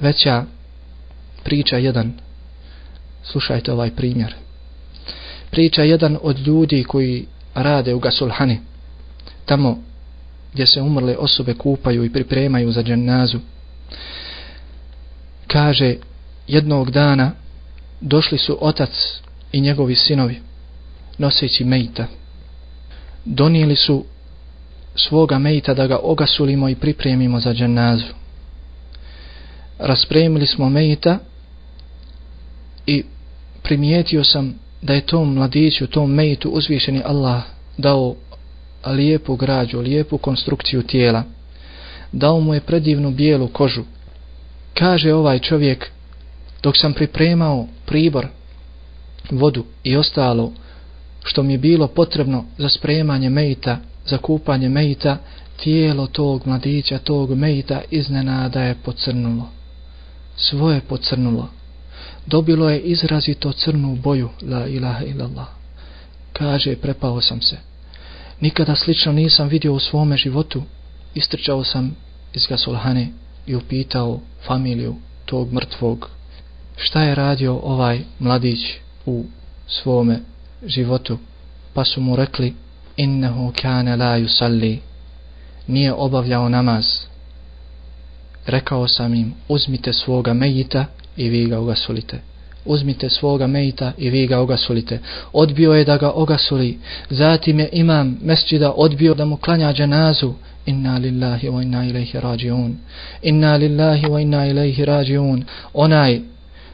veća. 0.00 0.44
Priča 1.44 1.76
jedan. 1.76 2.12
Slušajte 3.22 3.72
ovaj 3.72 3.90
primjer. 3.90 4.34
Priča 5.50 5.82
jedan 5.82 6.18
od 6.22 6.38
ljudi 6.38 6.84
koji 6.84 7.26
rade 7.54 7.94
u 7.94 7.98
Gasulhani. 7.98 8.58
Tamo 9.44 9.82
gdje 10.52 10.66
se 10.66 10.82
umrle 10.82 11.16
osobe 11.16 11.54
kupaju 11.54 12.04
i 12.04 12.12
pripremaju 12.12 12.72
za 12.72 12.82
dženazu. 12.82 13.38
Kaže, 15.46 15.96
jednog 16.46 16.90
dana 16.90 17.32
došli 18.00 18.38
su 18.38 18.58
otac 18.60 18.90
i 19.52 19.60
njegovi 19.60 19.94
sinovi, 19.94 20.40
noseći 21.18 21.64
mejta. 21.64 22.06
Donijeli 23.24 23.76
su 23.76 24.04
svoga 24.94 25.38
mejta 25.38 25.74
da 25.74 25.86
ga 25.86 25.98
ogasulimo 26.02 26.68
i 26.68 26.74
pripremimo 26.74 27.40
za 27.40 27.54
dženazu. 27.54 28.14
Raspremili 29.78 30.46
smo 30.46 30.68
mejta 30.68 31.18
i 32.86 33.04
primijetio 33.62 34.24
sam 34.24 34.54
da 34.82 34.94
je 34.94 35.06
tom 35.06 35.34
mladiću, 35.34 35.86
tom 35.86 36.10
mejtu 36.14 36.50
uzvišeni 36.50 37.02
Allah 37.04 37.42
dao 37.78 38.14
lijepu 38.86 39.36
građu, 39.36 39.80
lijepu 39.80 40.18
konstrukciju 40.18 40.82
tijela. 40.82 41.22
Dao 42.12 42.40
mu 42.40 42.54
je 42.54 42.60
predivnu 42.60 43.10
bijelu 43.10 43.48
kožu. 43.48 43.82
Kaže 44.74 45.14
ovaj 45.14 45.38
čovjek, 45.38 45.90
dok 46.62 46.76
sam 46.76 46.92
pripremao 46.92 47.66
pribor, 47.86 48.26
vodu 49.30 49.64
i 49.84 49.96
ostalo, 49.96 50.52
što 51.24 51.42
mi 51.42 51.52
je 51.52 51.58
bilo 51.58 51.86
potrebno 51.86 52.44
za 52.58 52.68
spremanje 52.68 53.30
mejta, 53.30 53.78
za 54.06 54.18
kupanje 54.18 54.68
mejta, 54.68 55.18
tijelo 55.62 56.06
tog 56.06 56.46
mladića, 56.46 56.98
tog 56.98 57.34
mejta 57.34 57.80
iznenada 57.90 58.62
je 58.62 58.74
pocrnulo. 58.84 59.48
Svoje 60.36 60.80
pocrnulo. 60.80 61.48
Dobilo 62.26 62.70
je 62.70 62.80
izrazito 62.80 63.52
crnu 63.52 63.96
boju, 63.96 64.28
la 64.42 64.66
ilaha 64.66 65.04
illallah. 65.04 65.48
Kaže, 66.32 66.76
prepao 66.76 67.20
sam 67.20 67.42
se. 67.42 67.56
Nikada 68.40 68.76
slično 68.76 69.12
nisam 69.12 69.48
vidio 69.48 69.72
u 69.72 69.78
svome 69.78 70.16
životu. 70.16 70.62
Istrčao 71.14 71.64
sam 71.64 71.96
iz 72.34 72.46
gasolhane 72.46 73.08
i 73.46 73.54
upitao 73.54 74.20
familiju 74.46 74.94
tog 75.26 75.52
mrtvog 75.52 76.10
šta 76.80 77.02
je 77.02 77.14
radio 77.14 77.60
ovaj 77.62 78.00
mladić 78.18 78.60
u 79.06 79.24
svome 79.66 80.20
životu. 80.66 81.18
Pa 81.74 81.84
su 81.84 82.00
mu 82.00 82.16
rekli 82.16 82.54
innehu 82.96 83.52
kane 83.62 83.96
la 83.96 84.18
yusalli 84.18 84.78
nije 85.66 85.92
obavljao 85.92 86.48
namaz. 86.48 86.86
Rekao 88.46 88.88
sam 88.88 89.14
im 89.14 89.34
uzmite 89.48 89.92
svoga 89.92 90.34
mejita 90.34 90.86
i 91.16 91.28
vi 91.28 91.46
ga 91.46 91.60
ugasulite 91.60 92.30
uzmite 92.64 93.10
svoga 93.10 93.46
mejta 93.46 93.92
i 93.98 94.10
vi 94.10 94.26
ga 94.26 94.40
ogasulite. 94.40 94.98
Odbio 95.32 95.72
je 95.72 95.84
da 95.84 95.96
ga 95.96 96.10
ogasuli. 96.10 96.78
Zatim 97.10 97.60
je 97.60 97.68
imam 97.72 98.18
mesđida 98.22 98.72
odbio 98.76 99.14
da 99.14 99.24
mu 99.24 99.36
klanja 99.36 99.72
dženazu. 99.72 100.32
Inna 100.66 100.98
lillahi 100.98 101.48
wa 101.48 101.62
inna 101.62 101.84
ilaihi 101.84 102.20
rađiun. 102.20 102.76
Inna 103.22 103.56
lillahi 103.56 104.06
wa 104.06 104.22
inna 104.22 104.46
ilaihi 104.46 104.84
rađiun. 104.84 105.44
Onaj 105.74 106.20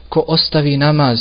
ko 0.09 0.25
ostavi 0.27 0.77
namaz, 0.77 1.19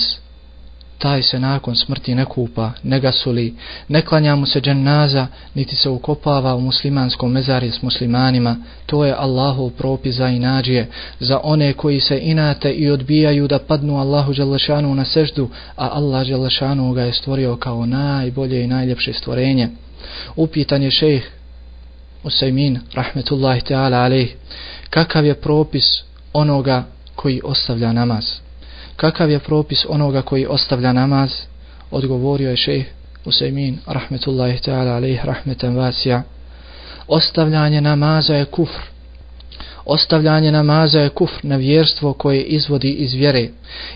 taj 0.99 1.23
se 1.23 1.41
nakon 1.41 1.77
smrti 1.77 2.15
ne 2.15 2.25
kupa, 2.25 2.71
ne 2.83 3.01
gasuli, 3.01 3.55
ne 3.89 4.03
klanja 4.03 4.37
mu 4.37 4.47
se 4.47 4.61
džennaza, 4.61 5.27
niti 5.55 5.77
se 5.77 5.89
ukopava 5.89 6.55
u 6.55 6.61
muslimanskom 6.61 7.33
mezari 7.33 7.71
s 7.71 7.83
muslimanima. 7.83 8.57
To 8.87 9.05
je 9.05 9.15
Allahov 9.19 9.71
propis 9.71 10.15
za 10.15 10.29
inađije, 10.29 10.89
za 11.21 11.41
one 11.43 11.73
koji 11.73 12.01
se 12.01 12.21
inate 12.23 12.71
i 12.71 12.91
odbijaju 12.91 13.49
da 13.49 13.59
padnu 13.59 13.99
Allahu 13.99 14.35
Đalešanu 14.35 14.95
na 14.95 15.05
seždu, 15.05 15.49
a 15.77 15.89
Allah 15.93 16.27
Đalešanu 16.27 16.93
ga 16.93 17.03
je 17.03 17.13
stvorio 17.13 17.57
kao 17.57 17.87
najbolje 17.87 18.65
i 18.65 18.67
najljepše 18.67 19.13
stvorenje. 19.13 19.69
Upitan 20.37 20.83
je 20.83 20.91
šejh 20.91 21.31
Usaymin, 22.25 22.81
rahmetullahi 22.95 23.61
teala 23.61 23.97
alejh, 23.97 24.31
kakav 24.91 25.27
je 25.27 25.35
propis 25.35 26.03
onoga 26.33 26.85
koji 27.15 27.41
ostavlja 27.45 27.93
namaz? 27.93 28.46
Kakav 28.97 29.31
je 29.31 29.39
propis 29.39 29.87
onoga 29.89 30.23
koji 30.23 30.47
ostavlja 30.47 30.93
namaz? 30.93 31.33
Odgovorio 31.91 32.51
je 32.51 32.57
šejh 32.57 32.87
Usaymin 33.25 33.79
rahmetullahi 33.87 34.59
ta'ala 34.59 34.97
alaih 34.97 35.25
rahmetan 35.25 35.77
vasija. 35.77 36.23
Ostavljanje 37.09 37.81
namaza 37.81 38.35
je 38.35 38.45
kufr. 38.45 38.96
Ostavljanje 39.89 40.53
namaza 40.53 41.01
je 41.01 41.09
kufr, 41.09 41.41
nevjerstvo 41.43 42.13
koje 42.13 42.43
izvodi 42.43 42.91
iz 42.91 43.15
vjere. 43.15 43.49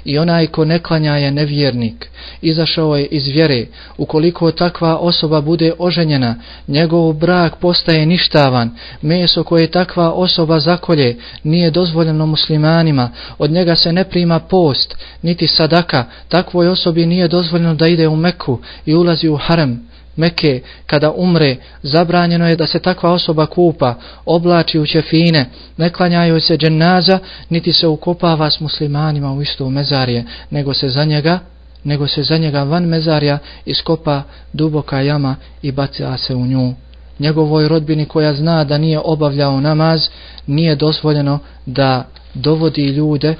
I 0.04 0.18
onaj 0.18 0.46
ko 0.46 0.64
ne 0.64 0.78
klanja 0.78 1.16
je 1.16 1.30
nevjernik. 1.30 2.10
Izašao 2.42 2.96
je 2.96 3.06
iz 3.06 3.26
vjere. 3.26 3.66
Ukoliko 3.98 4.50
takva 4.50 4.96
osoba 4.96 5.40
bude 5.40 5.72
oženjena, 5.78 6.34
njegov 6.68 7.12
brak 7.12 7.56
postaje 7.56 8.06
ništavan. 8.06 8.70
Meso 9.02 9.42
koje 9.44 9.66
takva 9.70 10.12
osoba 10.12 10.60
zakolje 10.60 11.16
nije 11.44 11.70
dozvoljeno 11.70 12.26
muslimanima. 12.26 13.10
Od 13.38 13.50
njega 13.50 13.76
se 13.76 13.92
ne 13.92 14.04
prima 14.04 14.38
post, 14.38 14.96
niti 15.22 15.46
sadaka. 15.46 16.04
Takvoj 16.28 16.68
osobi 16.68 17.06
nije 17.06 17.28
dozvoljeno 17.28 17.74
da 17.74 17.86
ide 17.86 18.08
u 18.08 18.16
Meku 18.16 18.58
i 18.86 18.94
ulazi 18.94 19.28
u 19.28 19.36
harem. 19.36 19.89
Mekke, 20.16 20.60
kada 20.86 21.12
umre, 21.12 21.56
zabranjeno 21.82 22.48
je 22.48 22.56
da 22.56 22.66
se 22.66 22.78
takva 22.78 23.12
osoba 23.12 23.46
kupa, 23.46 23.94
oblači 24.24 24.78
u 24.78 24.86
ćefine, 24.86 25.50
ne 25.76 25.90
klanjaju 25.90 26.40
se 26.40 26.56
dženaza, 26.56 27.18
niti 27.48 27.72
se 27.72 27.86
ukopava 27.86 28.50
s 28.50 28.60
muslimanima 28.60 29.32
u 29.32 29.42
istu 29.42 29.70
mezarje, 29.70 30.24
nego 30.50 30.74
se 30.74 30.88
za 30.88 31.04
njega, 31.04 31.38
nego 31.84 32.06
se 32.06 32.22
za 32.22 32.38
njega 32.38 32.62
van 32.62 32.84
mezarja 32.84 33.38
iskopa 33.64 34.22
duboka 34.52 35.00
jama 35.00 35.36
i 35.62 35.72
baca 35.72 36.16
se 36.16 36.34
u 36.34 36.46
nju. 36.46 36.74
Njegovoj 37.18 37.68
rodbini 37.68 38.06
koja 38.06 38.34
zna 38.34 38.64
da 38.64 38.78
nije 38.78 39.00
obavljao 39.04 39.60
namaz, 39.60 40.08
nije 40.46 40.74
dozvoljeno 40.74 41.38
da 41.66 42.04
dovodi 42.34 42.86
ljude, 42.86 43.34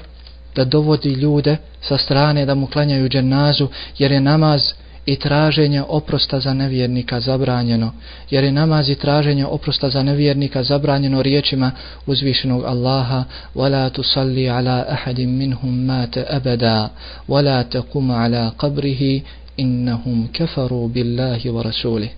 da 0.55 0.65
dovodi 0.65 1.09
ljude 1.09 1.57
sa 1.81 1.97
strane 1.97 2.45
da 2.45 2.55
mu 2.55 2.67
klanjaju 2.67 3.09
dženazu, 3.09 3.67
jer 3.97 4.11
je 4.11 4.19
namaz 4.19 4.61
i 5.06 5.16
traženje 5.16 5.82
oprosta 5.82 6.40
za 6.40 6.54
nevjernika 6.54 7.20
zabranjeno, 7.20 7.92
jer 8.30 8.44
je 8.44 8.52
namaz 8.52 8.88
i 8.88 8.94
traženje 8.94 9.46
oprosta 9.46 9.90
za 9.90 10.02
nevjernika 10.02 10.62
zabranjeno 10.62 11.22
riječima 11.22 11.70
uzvišenog 12.06 12.64
Allaha 12.64 13.24
وَلَا 13.54 13.88
تُصَلِّ 13.88 14.36
عَلَىٰ 14.48 14.84
أَحَدٍ 14.92 15.20
مِّنْهُمْ 15.20 15.86
مَاتَ 15.86 16.18
أَبَدًا 16.18 16.90
وَلَا 17.28 17.62
تَقُمْ 17.62 18.10
عَلَىٰ 18.10 18.50
قَبْرِهِ 18.58 19.20
إِنَّهُمْ 19.60 20.26
كَفَرُوا 20.32 20.88
بِاللَّهِ 20.88 21.50
وَرَسُولِهِ 21.50 22.10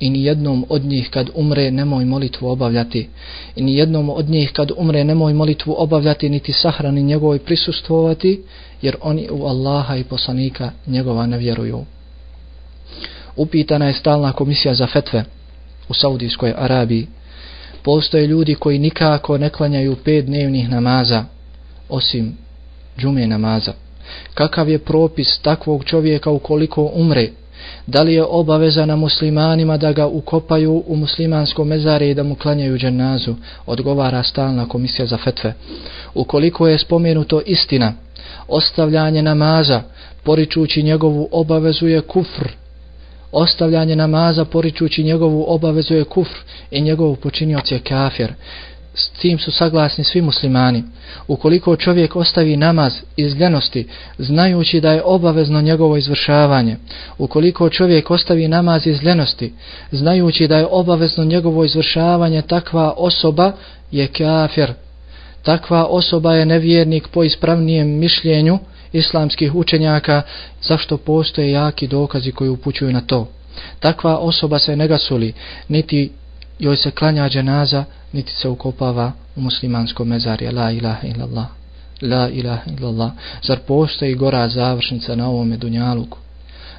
I 0.00 0.10
ni 0.10 0.24
jednom 0.24 0.64
od 0.68 0.84
njih 0.84 1.10
kad 1.10 1.30
umre 1.34 1.70
nemoj 1.70 2.04
molitvu 2.04 2.48
obavljati. 2.48 3.08
I 3.56 3.62
ni 3.62 3.76
jednom 3.76 4.10
od 4.10 4.30
njih 4.30 4.52
kad 4.52 4.70
umre 4.76 5.04
nemoj 5.04 5.32
molitvu 5.32 5.74
obavljati 5.78 6.28
niti 6.28 6.52
sahrani 6.52 7.02
njegovoj 7.02 7.38
prisustvovati, 7.38 8.42
jer 8.82 8.96
oni 9.00 9.28
u 9.30 9.44
Allaha 9.46 9.96
i 9.96 10.04
poslanika 10.04 10.70
njegova 10.86 11.26
ne 11.26 11.38
vjeruju 11.38 11.84
upitana 13.39 13.87
je 13.87 13.93
stalna 13.93 14.31
komisija 14.31 14.73
za 14.73 14.87
fetve 14.87 15.23
u 15.89 15.93
Saudijskoj 15.93 16.53
Arabiji. 16.57 17.07
Postoje 17.83 18.27
ljudi 18.27 18.55
koji 18.55 18.79
nikako 18.79 19.37
ne 19.37 19.49
klanjaju 19.49 19.95
pet 19.95 20.25
dnevnih 20.25 20.69
namaza, 20.69 21.23
osim 21.89 22.37
džume 22.97 23.27
namaza. 23.27 23.73
Kakav 24.33 24.69
je 24.69 24.79
propis 24.79 25.39
takvog 25.41 25.85
čovjeka 25.85 26.31
ukoliko 26.31 26.91
umre? 26.93 27.29
Da 27.87 28.01
li 28.01 28.13
je 28.13 28.23
obaveza 28.23 28.85
na 28.85 28.95
muslimanima 28.95 29.77
da 29.77 29.91
ga 29.91 30.07
ukopaju 30.07 30.83
u 30.87 30.95
muslimansko 30.95 31.63
mezare 31.63 32.09
i 32.09 32.13
da 32.13 32.23
mu 32.23 32.35
klanjaju 32.35 32.77
dženazu? 32.77 33.35
Odgovara 33.65 34.23
stalna 34.23 34.67
komisija 34.69 35.05
za 35.05 35.17
fetve. 35.17 35.53
Ukoliko 36.13 36.67
je 36.67 36.77
spomenuto 36.77 37.41
istina, 37.45 37.93
ostavljanje 38.47 39.21
namaza, 39.21 39.81
poričući 40.23 40.83
njegovu 40.83 41.29
obavezu 41.31 41.87
je 41.87 42.01
kufr, 42.01 42.49
ostavljanje 43.31 43.95
namaza 43.95 44.45
poričući 44.45 45.03
njegovu 45.03 45.45
obavezu 45.47 45.93
je 45.93 46.03
kufr 46.03 46.37
i 46.71 46.81
njegov 46.81 47.15
počinioc 47.15 47.71
je 47.71 47.79
kafir. 47.79 48.33
s 48.93 49.09
tim 49.09 49.39
su 49.39 49.51
saglasni 49.51 50.03
svi 50.03 50.21
muslimani. 50.21 50.83
Ukoliko 51.27 51.75
čovjek 51.75 52.15
ostavi 52.15 52.57
namaz 52.57 52.93
iz 53.17 53.35
ljenosti, 53.35 53.87
znajući 54.17 54.81
da 54.81 54.91
je 54.91 55.03
obavezno 55.05 55.61
njegovo 55.61 55.97
izvršavanje, 55.97 56.77
ukoliko 57.17 57.69
čovjek 57.69 58.11
ostavi 58.11 58.47
namaz 58.47 58.87
iz 58.87 59.03
ljenosti, 59.03 59.53
znajući 59.91 60.47
da 60.47 60.57
je 60.57 60.67
obavezno 60.71 61.23
njegovo 61.23 61.65
izvršavanje, 61.65 62.41
takva 62.41 62.93
osoba 62.97 63.51
je 63.91 64.07
kafir. 64.07 64.73
Takva 65.43 65.85
osoba 65.85 66.33
je 66.33 66.45
nevjernik 66.45 67.07
po 67.07 67.23
ispravnijem 67.23 67.87
mišljenju 67.87 68.59
islamskih 68.91 69.55
učenjaka, 69.55 70.21
zašto 70.61 70.97
postoje 70.97 71.51
jaki 71.51 71.87
dokazi 71.87 72.31
koji 72.31 72.49
upućuju 72.49 72.93
na 72.93 73.01
to. 73.01 73.27
Takva 73.79 74.17
osoba 74.17 74.59
se 74.59 74.75
ne 74.75 74.87
gasuli, 74.87 75.33
niti 75.67 76.11
joj 76.59 76.77
se 76.77 76.91
klanja 76.91 77.29
dženaza, 77.29 77.83
niti 78.13 78.33
se 78.33 78.47
ukopava 78.47 79.11
u 79.35 79.41
muslimanskom 79.41 80.07
mezarje. 80.07 80.51
La 80.51 80.71
ilaha 80.71 81.07
illallah. 81.07 81.47
La 82.01 82.29
ilaha 82.29 82.71
illallah. 82.71 83.11
Zar 83.43 83.59
postoji 83.59 84.15
gora 84.15 84.49
završnica 84.49 85.15
na 85.15 85.29
ovome 85.29 85.57
dunjaluku? 85.57 86.17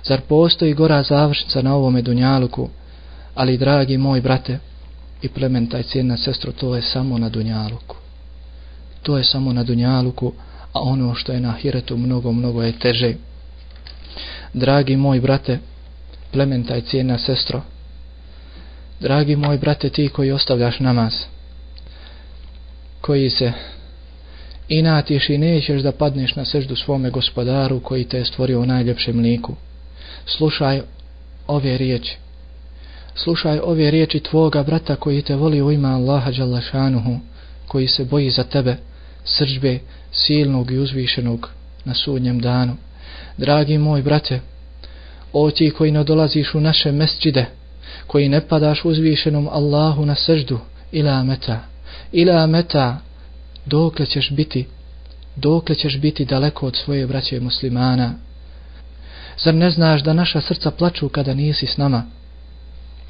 Zar 0.05 0.21
postoji 0.21 0.75
gora 0.75 1.03
završnica 1.03 1.63
na 1.63 1.75
ovome 1.75 2.03
dunjaluku? 2.03 2.69
Ali, 3.35 3.59
dragi 3.59 3.97
moj 3.97 4.21
brate 4.21 4.59
i 5.23 5.29
plementaj 5.29 5.83
cijena 5.83 6.17
sestro, 6.17 6.53
to 6.53 6.77
je 6.77 6.83
samo 6.83 7.19
na 7.19 7.29
dunjaluku. 7.29 7.97
To 9.03 9.19
je 9.19 9.25
samo 9.25 9.53
na 9.53 9.65
dunjaluku, 9.65 10.33
a 10.73 10.81
ono 10.81 11.15
što 11.15 11.33
je 11.33 11.41
na 11.41 11.53
hiretu 11.53 11.97
mnogo, 11.97 12.33
mnogo 12.33 12.63
je 12.63 12.79
teže. 12.79 13.15
Dragi 14.53 14.97
moj 14.97 15.21
brate, 15.21 15.59
plementa 16.33 16.77
i 16.77 16.83
cijena 16.83 17.19
sestro, 17.19 17.63
dragi 19.01 19.37
moj 19.37 19.59
brate, 19.59 19.89
ti 19.89 20.09
koji 20.09 20.33
ostavljaš 20.33 20.81
namaz, 20.81 21.15
koji 23.01 23.31
se 23.31 23.53
inatiš 24.69 25.29
i 25.29 25.39
nećeš 25.39 25.83
da 25.83 25.93
padneš 25.93 26.35
na 26.35 26.45
seždu 26.45 26.77
svome 26.77 27.11
gospodaru 27.11 27.81
koji 27.81 28.05
te 28.05 28.19
je 28.19 28.25
stvorio 28.25 28.61
u 28.61 28.67
najljepšem 28.67 29.21
liku, 29.21 29.55
slušaj 30.27 30.81
ove 31.47 31.79
riječi. 31.79 32.17
Slušaj 33.15 33.59
ove 33.59 33.91
riječi 33.91 34.21
tvoga 34.21 34.63
brata 34.63 34.97
koji 34.97 35.23
te 35.23 35.37
voli 35.37 35.63
u 35.63 35.71
ima 35.71 35.89
Allaha 35.89 36.31
Đalašanuhu, 36.31 37.19
koji 37.67 37.87
se 37.87 38.05
boji 38.05 38.31
za 38.31 38.45
tebe, 38.45 38.77
srđbe 39.25 39.79
silnog 40.13 40.71
i 40.71 40.79
uzvišenog 40.79 41.51
na 41.85 41.95
sudnjem 41.95 42.41
danu. 42.41 42.77
Dragi 43.37 43.79
moj 43.79 44.03
brate, 44.03 44.41
o 45.33 45.51
ti 45.51 45.71
koji 45.71 45.93
ne 45.93 46.05
dolaziš 46.05 46.55
u 46.55 46.61
naše 46.61 46.93
mesđide, 46.93 47.47
koji 48.07 48.29
ne 48.29 48.41
padaš 48.41 48.85
uzvišenom 48.85 49.49
Allahu 49.49 50.07
na 50.07 50.15
srždu, 50.15 50.59
ila 50.93 51.25
meta, 51.25 51.61
ila 52.13 52.47
meta, 52.47 52.99
dokle 53.67 54.07
ćeš 54.07 54.31
biti, 54.31 54.67
dokle 55.37 55.75
ćeš 55.75 55.99
biti 55.99 56.25
daleko 56.25 56.67
od 56.67 56.77
svoje 56.77 57.07
braće 57.07 57.41
muslimana. 57.41 58.15
Zar 59.39 59.55
ne 59.55 59.71
znaš 59.71 60.03
da 60.03 60.13
naša 60.13 60.41
srca 60.41 60.71
plaču 60.71 61.09
kada 61.09 61.35
nisi 61.35 61.67
s 61.67 61.77
nama, 61.77 62.07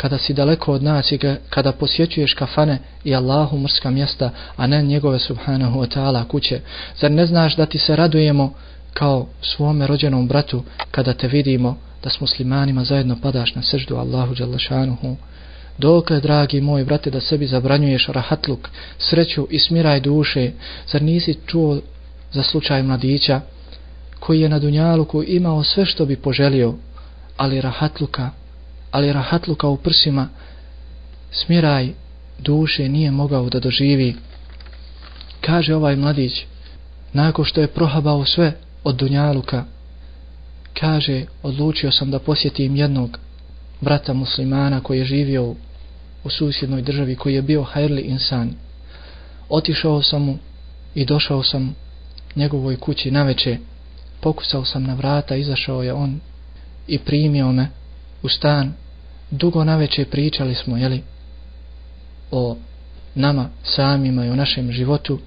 kada 0.01 0.19
si 0.19 0.35
daleko 0.35 0.73
od 0.73 0.83
nas 0.83 1.13
i 1.13 1.19
kada 1.51 1.73
posjećuješ 1.73 2.35
kafane 2.35 2.79
i 3.05 3.15
Allahu 3.15 3.59
mrska 3.59 3.91
mjesta, 3.91 4.31
a 4.57 4.67
ne 4.67 4.83
njegove 4.83 5.19
subhanahu 5.19 5.81
wa 5.81 5.97
ta'ala 5.97 6.29
kuće, 6.29 6.61
zar 7.01 7.11
ne 7.11 7.27
znaš 7.27 7.57
da 7.57 7.67
ti 7.67 7.79
se 7.79 7.97
radujemo 7.97 8.53
kao 8.95 9.27
svome 9.43 9.87
rođenom 9.87 10.29
bratu 10.29 10.63
kada 10.91 11.13
te 11.13 11.29
vidimo 11.29 11.77
da 12.03 12.11
s 12.11 12.21
muslimanima 12.21 12.85
zajedno 12.85 13.17
padaš 13.23 13.55
na 13.55 13.63
srždu 13.63 13.97
Allahu 13.97 14.35
Đalašanuhu. 14.35 15.17
Dokle, 15.79 16.21
dragi 16.21 16.61
moj 16.61 16.85
brate, 16.85 17.11
da 17.11 17.21
sebi 17.21 17.47
zabranjuješ 17.47 18.07
rahatluk, 18.07 18.69
sreću 18.99 19.47
i 19.51 19.59
smiraj 19.59 20.01
duše, 20.01 20.53
zar 20.87 21.03
nisi 21.03 21.35
čuo 21.47 21.81
za 22.33 22.43
slučaj 22.43 22.83
mladića 22.83 23.41
koji 24.21 24.41
je 24.41 24.49
na 24.49 24.59
Dunjaluku 24.59 25.23
imao 25.23 25.65
sve 25.65 25.87
što 25.87 26.07
bi 26.07 26.17
poželio, 26.17 26.75
ali 27.37 27.61
rahatluka, 27.61 28.31
ali 28.91 29.13
rahatluka 29.13 29.69
u 29.69 29.77
prsima, 29.77 30.29
smiraj 31.33 31.89
duše 32.39 32.89
nije 32.89 33.11
mogao 33.11 33.49
da 33.49 33.61
doživi. 33.61 34.17
Kaže 35.41 35.75
ovaj 35.75 35.97
mladić, 35.97 36.45
nakon 37.13 37.45
što 37.45 37.61
je 37.61 37.67
prohabao 37.67 38.25
sve 38.25 38.53
od 38.85 38.97
Dunjaluka, 38.97 39.65
kaže, 40.81 41.25
odlučio 41.43 41.93
sam 41.93 42.11
da 42.11 42.19
posjetim 42.19 42.77
jednog 42.77 43.19
brata 43.81 44.13
muslimana 44.13 44.81
koji 44.81 44.99
je 44.99 45.05
živio 45.05 45.55
u 46.25 46.31
susjednoj 46.31 46.83
državi, 46.83 47.17
koji 47.17 47.35
je 47.35 47.43
bio 47.43 47.63
hajrli 47.63 48.03
insan. 48.03 48.51
Otišao 49.49 50.03
sam 50.03 50.23
mu 50.23 50.39
i 50.95 51.05
došao 51.05 51.43
sam 51.43 51.75
njegovoj 52.37 52.77
kući 52.77 53.11
na 53.11 53.23
veče, 53.23 53.59
pokusao 54.21 54.65
sam 54.65 54.85
na 54.85 54.95
vrata, 54.95 55.37
izašao 55.37 55.83
je 55.83 55.93
on 55.93 56.21
i 56.89 56.99
primio 56.99 57.53
me 57.53 57.69
u 58.23 58.29
stan. 58.29 58.73
Dugo 59.31 59.65
na 59.65 59.77
večer 59.77 60.11
pričali 60.11 60.55
smo, 60.55 60.77
jeli, 60.77 61.03
o 62.31 62.57
nama 63.15 63.49
samima 63.65 64.25
i 64.27 64.31
o 64.31 64.37
našem 64.37 64.73
životu. 64.73 65.19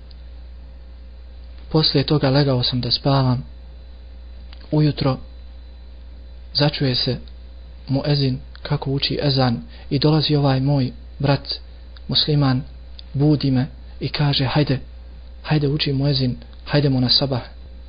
Poslije 1.69 2.03
toga 2.03 2.29
legao 2.29 2.63
sam 2.63 2.81
da 2.81 2.91
spavam. 2.91 3.45
Ujutro 4.71 5.17
začuje 6.53 6.95
se 6.95 7.17
muezin 7.87 8.39
kako 8.61 8.91
uči 8.91 9.19
ezan 9.21 9.61
i 9.89 9.99
dolazi 9.99 10.35
ovaj 10.35 10.59
moj 10.59 10.91
brat 11.19 11.55
musliman 12.07 12.61
budi 13.13 13.51
me 13.51 13.67
i 13.99 14.09
kaže 14.09 14.45
hajde 14.45 14.79
hajde 15.43 15.67
uči 15.67 15.93
muezin, 15.93 16.37
hajdemo 16.65 16.99
na 16.99 17.09
sabah 17.09 17.41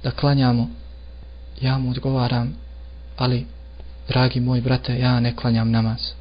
da 0.02 0.10
klanjamo 0.10 0.70
ja 1.60 1.78
mu 1.78 1.90
odgovaram 1.90 2.54
ali 3.16 3.46
dragi 4.08 4.40
moj 4.40 4.60
brate 4.60 4.98
ja 4.98 5.20
ne 5.20 5.36
klanjam 5.36 5.70
namaz 5.70 6.12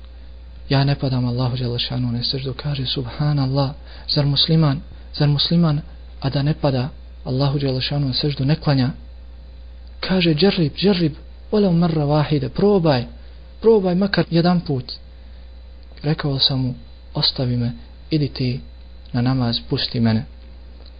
ja 0.69 0.84
ne 0.84 0.96
padam 0.96 1.26
Allahu 1.26 1.58
Đelešanu 1.58 2.12
ne 2.12 2.24
srždu, 2.24 2.54
kaže 2.54 2.86
subhanallah 2.86 3.74
zar 4.10 4.26
musliman 4.26 4.82
zar 5.13 5.28
musliman 5.28 5.82
a 6.19 6.30
da 6.30 6.41
ne 6.41 6.54
pada 6.54 6.89
Allahu 7.26 7.60
Đelešanu 7.60 8.08
ne 8.08 8.13
srždu, 8.13 8.46
ne 8.46 8.56
klanja 8.56 8.89
kaže 10.00 10.34
džerrib 10.36 10.76
džerrib 10.76 11.13
Ola 11.54 11.69
umrra 11.69 12.06
vahide, 12.06 12.50
probaj, 12.50 13.06
probaj 13.62 13.96
makar 13.96 14.26
jedan 14.30 14.60
put. 14.60 14.93
Rekao 16.04 16.39
sam 16.39 16.60
mu, 16.60 16.74
ostavi 17.13 17.58
me, 17.58 17.72
idi 18.10 18.28
ti 18.28 18.60
na 19.12 19.22
namaz, 19.22 19.60
pusti 19.69 20.00
mene. 20.00 20.26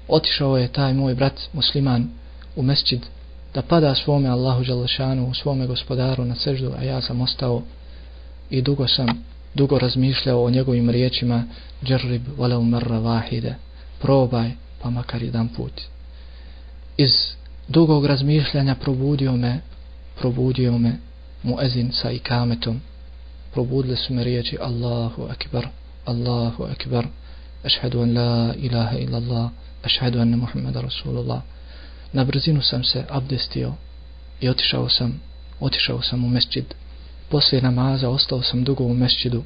Otišao 0.08 0.58
je 0.58 0.68
taj 0.68 0.94
moj 0.94 1.16
brat 1.16 1.42
musliman 1.54 2.10
u 2.56 2.62
mesčid 2.64 3.02
da 3.54 3.62
pada 3.62 3.96
svome 3.96 4.30
Allahu 4.30 4.64
Đalešanu, 4.64 5.34
svome 5.34 5.68
gospodaru 5.68 6.26
na 6.26 6.36
seždu, 6.36 6.74
a 6.78 6.84
ja 6.84 7.02
sam 7.02 7.22
ostao 7.22 7.62
i 8.50 8.62
dugo 8.62 8.88
sam, 8.88 9.24
dugo 9.54 9.80
razmišljao 9.80 10.44
o 10.44 10.50
njegovim 10.50 10.90
riječima, 10.90 11.44
džerrib, 11.84 12.24
vale 12.38 12.58
umrra 12.58 13.00
vahide, 13.00 13.56
probaj, 14.02 14.52
pa 14.82 14.90
makar 14.90 15.24
jedan 15.24 15.48
put. 15.48 15.82
Iz 16.98 17.12
dugog 17.68 18.06
razmišljanja 18.06 18.76
probudio 18.76 19.36
me 19.36 19.62
probudio 20.20 20.78
me 20.78 20.98
muezin 21.44 21.92
sa 21.92 22.12
ikametom 22.12 22.82
probudile 23.54 23.96
su 23.96 24.14
me 24.14 24.24
riječi 24.24 24.58
Allahu 24.62 25.24
akbar 25.24 25.68
Allahu 26.06 26.64
akbar 26.64 27.08
ašhedu 27.64 28.02
an 28.02 28.14
la 28.14 28.54
ilaha 28.56 28.98
illallah, 28.98 29.50
ašhedu 29.84 30.20
anna 30.20 30.38
Muhammeda 30.38 30.82
Rasulullah 30.82 31.42
na 32.14 32.24
brzinu 32.24 32.62
sam 32.62 32.84
se 32.84 33.06
abdestio 33.10 33.74
i 34.42 34.50
otišao 34.50 34.90
sam 34.90 35.22
otišao 35.60 36.02
sam 36.02 36.26
u 36.26 36.30
mesčid. 36.30 36.66
Poslije 37.30 37.62
namaza 37.62 38.10
ostao 38.10 38.42
sam 38.42 38.64
dugo 38.64 38.84
u 38.84 38.94
mesčidu. 38.94 39.44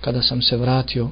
Kada 0.00 0.22
sam 0.22 0.42
se 0.42 0.56
vratio 0.56 1.10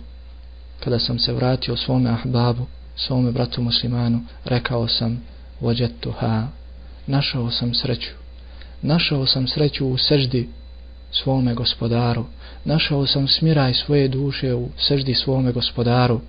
kada 0.85 0.99
sam 0.99 1.19
se 1.19 1.33
vratio 1.33 1.77
svome 1.77 2.11
ahbabu 2.11 2.67
svome 2.97 3.33
bratu 3.33 3.63
muslimanu 3.63 4.21
rekao 4.45 4.89
sam 4.89 5.23
vođetuha 5.61 6.47
našao 7.07 7.51
sam 7.51 7.75
sreću. 7.75 8.11
Našao 8.83 9.27
sam 9.27 9.49
sreću 9.49 9.87
u 9.87 9.97
seždi 9.97 10.49
svome 11.13 11.55
gospodaru, 11.55 12.25
našao 12.65 13.07
sam 13.07 13.29
smiraj 13.29 13.75
svoje 13.75 14.09
duše 14.09 14.55
u 14.55 14.69
seždi 14.79 15.15
svome 15.15 15.53
gospodaru. 15.53 16.21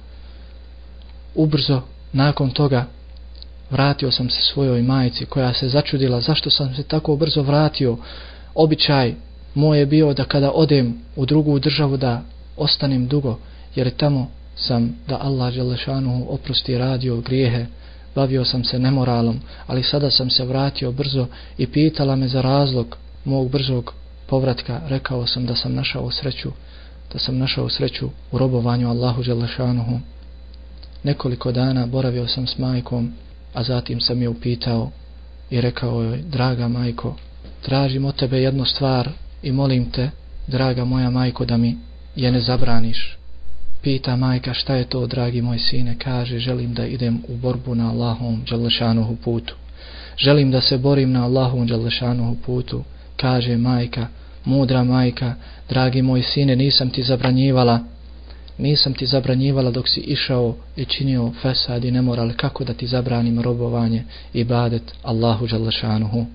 Ubrzo, 1.35 1.81
nakon 2.13 2.49
toga, 2.49 2.85
vratio 3.71 4.11
sam 4.11 4.29
se 4.29 4.41
svojoj 4.41 4.81
majici 4.81 5.25
koja 5.25 5.53
se 5.53 5.69
začudila 5.69 6.21
zašto 6.21 6.49
sam 6.49 6.75
se 6.75 6.83
tako 6.83 7.15
brzo 7.15 7.41
vratio. 7.41 7.97
Običaj 8.55 9.13
moj 9.53 9.79
je 9.79 9.85
bio 9.85 10.13
da 10.13 10.23
kada 10.23 10.51
odem 10.51 10.97
u 11.15 11.25
drugu 11.25 11.59
državu 11.59 11.97
da 11.97 12.21
ostanem 12.57 13.07
dugo, 13.07 13.39
jer 13.75 13.89
tamo 13.89 14.27
sam 14.55 14.95
da 15.07 15.17
Allah 15.21 15.53
Đelešanu 15.53 16.25
oprosti 16.29 16.77
radio 16.77 17.21
grijehe 17.21 17.65
bavio 18.15 18.45
sam 18.45 18.63
se 18.63 18.79
nemoralom, 18.79 19.39
ali 19.67 19.83
sada 19.83 20.11
sam 20.11 20.29
se 20.29 20.45
vratio 20.45 20.91
brzo 20.91 21.27
i 21.57 21.67
pitala 21.67 22.15
me 22.15 22.27
za 22.27 22.41
razlog 22.41 22.97
mog 23.25 23.49
brzog 23.49 23.93
povratka. 24.27 24.81
Rekao 24.87 25.27
sam 25.27 25.45
da 25.45 25.55
sam 25.55 25.75
našao 25.75 26.11
sreću, 26.11 26.51
da 27.13 27.19
sam 27.19 27.37
našao 27.37 27.69
sreću 27.69 28.09
u 28.31 28.37
robovanju 28.37 28.89
Allahu 28.89 29.23
Đelešanuhu. 29.23 29.99
nekoliko 31.03 31.51
dana 31.51 31.85
boravio 31.85 32.27
sam 32.27 32.47
s 32.47 32.57
majkom, 32.57 33.13
a 33.53 33.63
zatim 33.63 34.01
sam 34.01 34.21
je 34.21 34.29
upitao 34.29 34.91
i 35.49 35.61
rekao 35.61 36.01
joj, 36.01 36.21
draga 36.21 36.67
majko, 36.67 37.15
tražim 37.61 38.05
od 38.05 38.15
tebe 38.15 38.41
jednu 38.41 38.65
stvar 38.65 39.09
i 39.43 39.51
molim 39.51 39.91
te, 39.91 40.09
draga 40.47 40.85
moja 40.85 41.09
majko, 41.09 41.45
da 41.45 41.57
mi 41.57 41.77
je 42.15 42.31
ne 42.31 42.41
zabraniš. 42.41 43.17
Pita 43.81 44.15
majka 44.15 44.53
šta 44.53 44.75
je 44.75 44.85
to, 44.85 45.07
dragi 45.07 45.41
moj 45.41 45.59
sine, 45.59 45.95
kaže, 45.99 46.39
želim 46.39 46.73
da 46.73 46.85
idem 46.85 47.23
u 47.27 47.35
borbu 47.35 47.75
na 47.75 47.89
Allahom 47.89 48.43
Đalešanuhu 48.49 49.15
putu. 49.15 49.55
Želim 50.17 50.51
da 50.51 50.61
se 50.61 50.77
borim 50.77 51.11
na 51.11 51.23
Allahom 51.23 51.67
Đalešanuhu 51.67 52.35
putu, 52.45 52.83
kaže 53.15 53.57
majka, 53.57 54.07
mudra 54.45 54.83
majka, 54.83 55.33
dragi 55.69 56.01
moj 56.01 56.23
sine, 56.23 56.55
nisam 56.55 56.89
ti 56.89 57.03
zabranjivala, 57.03 57.79
nisam 58.61 58.93
ti 58.93 59.05
zabranjivala 59.05 59.71
dok 59.71 59.87
si 59.87 59.99
išao 59.99 60.55
i 60.75 60.85
činio 60.85 61.31
fesad 61.41 61.83
i 61.83 61.91
nemoral, 61.91 62.31
kako 62.37 62.63
da 62.63 62.73
ti 62.73 62.87
zabranim 62.87 63.41
robovanje 63.41 64.03
i 64.33 64.43
badet 64.43 64.83
Allahu 65.03 65.47
Đalešanuhu. 65.47 66.25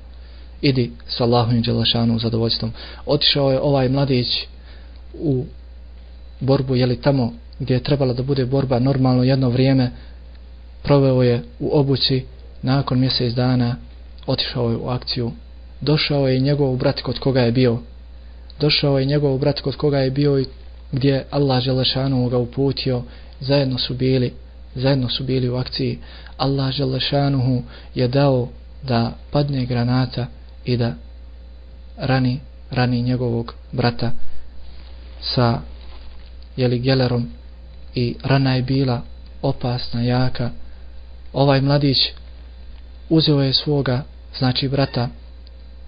Idi 0.60 0.90
s 1.08 1.20
Allahom 1.20 1.62
Đalešanuhu 1.62 2.18
zadovoljstvom. 2.18 2.72
Otišao 3.06 3.52
je 3.52 3.60
ovaj 3.60 3.88
mladić 3.88 4.46
u 5.14 5.44
borbu, 6.40 6.76
je 6.76 6.86
li 6.86 7.00
tamo 7.00 7.32
gdje 7.58 7.74
je 7.74 7.82
trebala 7.82 8.12
da 8.12 8.22
bude 8.22 8.46
borba 8.46 8.78
normalno 8.78 9.24
jedno 9.24 9.48
vrijeme, 9.48 9.90
proveo 10.82 11.22
je 11.22 11.42
u 11.60 11.78
obuci, 11.78 12.24
nakon 12.62 13.00
mjesec 13.00 13.34
dana 13.34 13.76
otišao 14.26 14.70
je 14.70 14.76
u 14.76 14.88
akciju. 14.88 15.32
Došao 15.80 16.28
je 16.28 16.40
njegov 16.40 16.76
brat 16.76 17.00
kod 17.00 17.18
koga 17.18 17.40
je 17.40 17.52
bio. 17.52 17.78
Došao 18.60 18.98
je 18.98 19.04
njegov 19.04 19.38
brat 19.38 19.60
kod 19.60 19.76
koga 19.76 19.98
je 19.98 20.10
bio 20.10 20.38
i 20.38 20.46
gdje 20.92 21.25
Allah 21.31 21.62
Želešanu 21.62 22.29
ga 22.29 22.38
uputio, 22.38 23.03
zajedno 23.40 23.79
su 23.79 23.94
bili, 23.94 24.33
zajedno 24.75 25.09
su 25.09 25.25
bili 25.25 25.49
u 25.49 25.57
akciji. 25.57 25.99
Allah 26.37 26.72
Želešanuhu 26.72 27.62
je 27.94 28.09
dao 28.09 28.49
da 28.83 29.12
padne 29.31 29.66
granata 29.66 30.27
i 30.64 30.77
da 30.77 30.94
rani, 31.96 32.40
rani 32.70 33.03
njegovog 33.03 33.55
brata 33.72 34.12
sa 35.20 35.61
jeli 36.57 36.79
gelerom 36.79 37.29
i 37.94 38.14
rana 38.22 38.55
je 38.55 38.62
bila 38.62 39.03
opasna, 39.42 40.03
jaka. 40.03 40.51
Ovaj 41.33 41.61
mladić 41.61 41.99
uzeo 43.09 43.42
je 43.42 43.53
svoga, 43.53 44.03
znači 44.38 44.68
brata, 44.68 45.09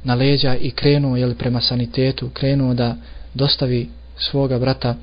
na 0.05 0.15
leđa 0.15 0.55
i 0.55 0.71
krenuo 0.71 1.17
jeli, 1.17 1.35
prema 1.35 1.61
sanitetu, 1.61 2.31
krenuo 2.31 2.75
da 2.75 2.97
dostavi 3.35 3.89
svoga 4.19 4.59
brata 4.59 4.95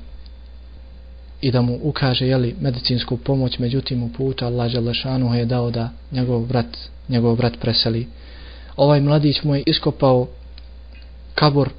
i 1.40 1.50
da 1.50 1.62
mu 1.62 1.78
ukaže 1.82 2.26
jeli, 2.26 2.56
medicinsku 2.60 3.16
pomoć, 3.16 3.58
međutim 3.58 4.02
u 4.02 4.12
puta 4.12 4.46
Allah 4.46 4.72
Đalešanu 4.72 5.34
je 5.34 5.44
dao 5.44 5.70
da 5.70 5.90
njegov 6.12 6.46
brat, 6.46 6.66
njegov 7.08 7.36
brat 7.36 7.52
preseli. 7.60 8.06
Ovaj 8.76 9.00
mladić 9.00 9.42
mu 9.42 9.54
je 9.54 9.62
iskopao 9.66 10.28
kabor, 11.34 11.70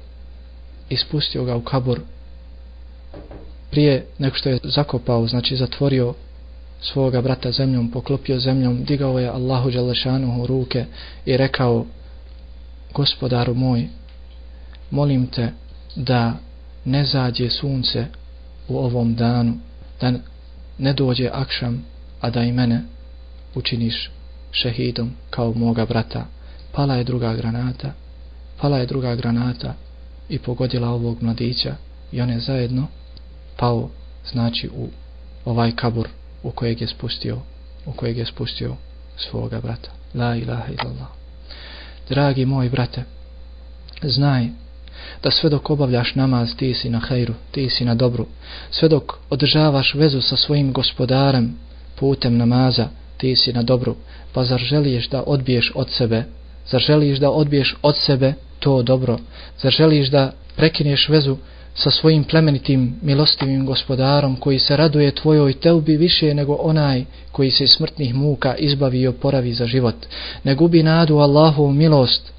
ispustio 0.88 1.44
ga 1.44 1.56
u 1.56 1.60
kabor 1.60 2.00
prije 3.70 4.06
nego 4.18 4.36
što 4.36 4.48
je 4.48 4.58
zakopao, 4.62 5.26
znači 5.26 5.56
zatvorio 5.56 6.14
svoga 6.80 7.20
brata 7.22 7.52
zemljom, 7.52 7.90
poklopio 7.90 8.40
zemljom, 8.40 8.84
digao 8.84 9.18
je 9.18 9.28
Allahu 9.28 9.70
Đalešanu 9.70 10.42
u 10.42 10.46
ruke 10.46 10.84
i 11.26 11.36
rekao 11.36 11.86
gospodaru 12.94 13.54
moj, 13.54 13.88
molim 14.90 15.26
te 15.26 15.48
da 15.96 16.34
ne 16.88 17.04
zađe 17.04 17.50
sunce 17.50 18.06
u 18.68 18.78
ovom 18.78 19.14
danu, 19.14 19.58
da 20.00 20.12
ne 20.78 20.92
dođe 20.92 21.30
akšam, 21.32 21.84
a 22.20 22.30
da 22.30 22.42
i 22.42 22.52
mene 22.52 22.82
učiniš 23.54 24.10
šehidom 24.50 25.10
kao 25.30 25.52
moga 25.52 25.86
brata. 25.86 26.26
Pala 26.72 26.94
je 26.94 27.04
druga 27.04 27.34
granata, 27.34 27.92
pala 28.60 28.78
je 28.78 28.86
druga 28.86 29.14
granata 29.14 29.74
i 30.28 30.38
pogodila 30.38 30.88
ovog 30.88 31.22
mladića 31.22 31.74
i 32.12 32.20
on 32.20 32.30
je 32.30 32.40
zajedno 32.40 32.86
pao 33.56 33.88
znači 34.30 34.68
u 34.76 34.88
ovaj 35.44 35.72
kabur 35.76 36.08
u 36.42 36.50
kojeg 36.50 36.80
je 36.80 36.88
spustio 36.88 37.38
u 37.86 37.92
kojeg 37.92 38.18
je 38.18 38.26
spustio 38.26 38.76
svoga 39.16 39.60
brata 39.60 39.90
la 40.14 40.36
ilaha 40.36 40.72
illallah 40.72 41.08
dragi 42.08 42.44
moj 42.44 42.68
brate 42.68 43.04
znaj 44.02 44.48
da 45.22 45.30
sve 45.30 45.50
dok 45.50 45.70
obavljaš 45.70 46.14
namaz 46.14 46.56
ti 46.56 46.74
si 46.74 46.90
na 46.90 46.98
hajru, 46.98 47.34
ti 47.50 47.70
si 47.70 47.84
na 47.84 47.94
dobru. 47.94 48.26
Sve 48.70 48.88
dok 48.88 49.12
održavaš 49.30 49.94
vezu 49.94 50.20
sa 50.20 50.36
svojim 50.36 50.72
gospodarem 50.72 51.56
putem 51.98 52.36
namaza 52.36 52.88
ti 53.16 53.36
si 53.36 53.52
na 53.52 53.62
dobru. 53.62 53.96
Pa 54.32 54.44
zar 54.44 54.60
želiš 54.60 55.08
da 55.08 55.22
odbiješ 55.22 55.72
od 55.74 55.90
sebe? 55.90 56.24
Zar 56.70 56.80
želiš 56.80 57.18
da 57.18 57.30
odbiješ 57.30 57.76
od 57.82 57.96
sebe 57.96 58.34
to 58.58 58.82
dobro? 58.82 59.18
Zar 59.62 59.72
želiš 59.72 60.08
da 60.08 60.32
prekineš 60.56 61.08
vezu 61.08 61.36
sa 61.74 61.90
svojim 61.90 62.24
plemenitim 62.24 62.94
milostivim 63.02 63.66
gospodarom 63.66 64.36
koji 64.36 64.58
se 64.58 64.76
raduje 64.76 65.10
tvojoj 65.10 65.52
teubi 65.52 65.96
više 65.96 66.34
nego 66.34 66.54
onaj 66.54 67.04
koji 67.32 67.50
se 67.50 67.66
smrtnih 67.66 68.14
muka 68.14 68.56
izbavi 68.56 69.00
i 69.00 69.06
oporavi 69.06 69.52
za 69.52 69.66
život. 69.66 69.94
Ne 70.44 70.54
gubi 70.54 70.82
nadu 70.82 71.16
Allahovu 71.16 71.72
milost, 71.72 72.32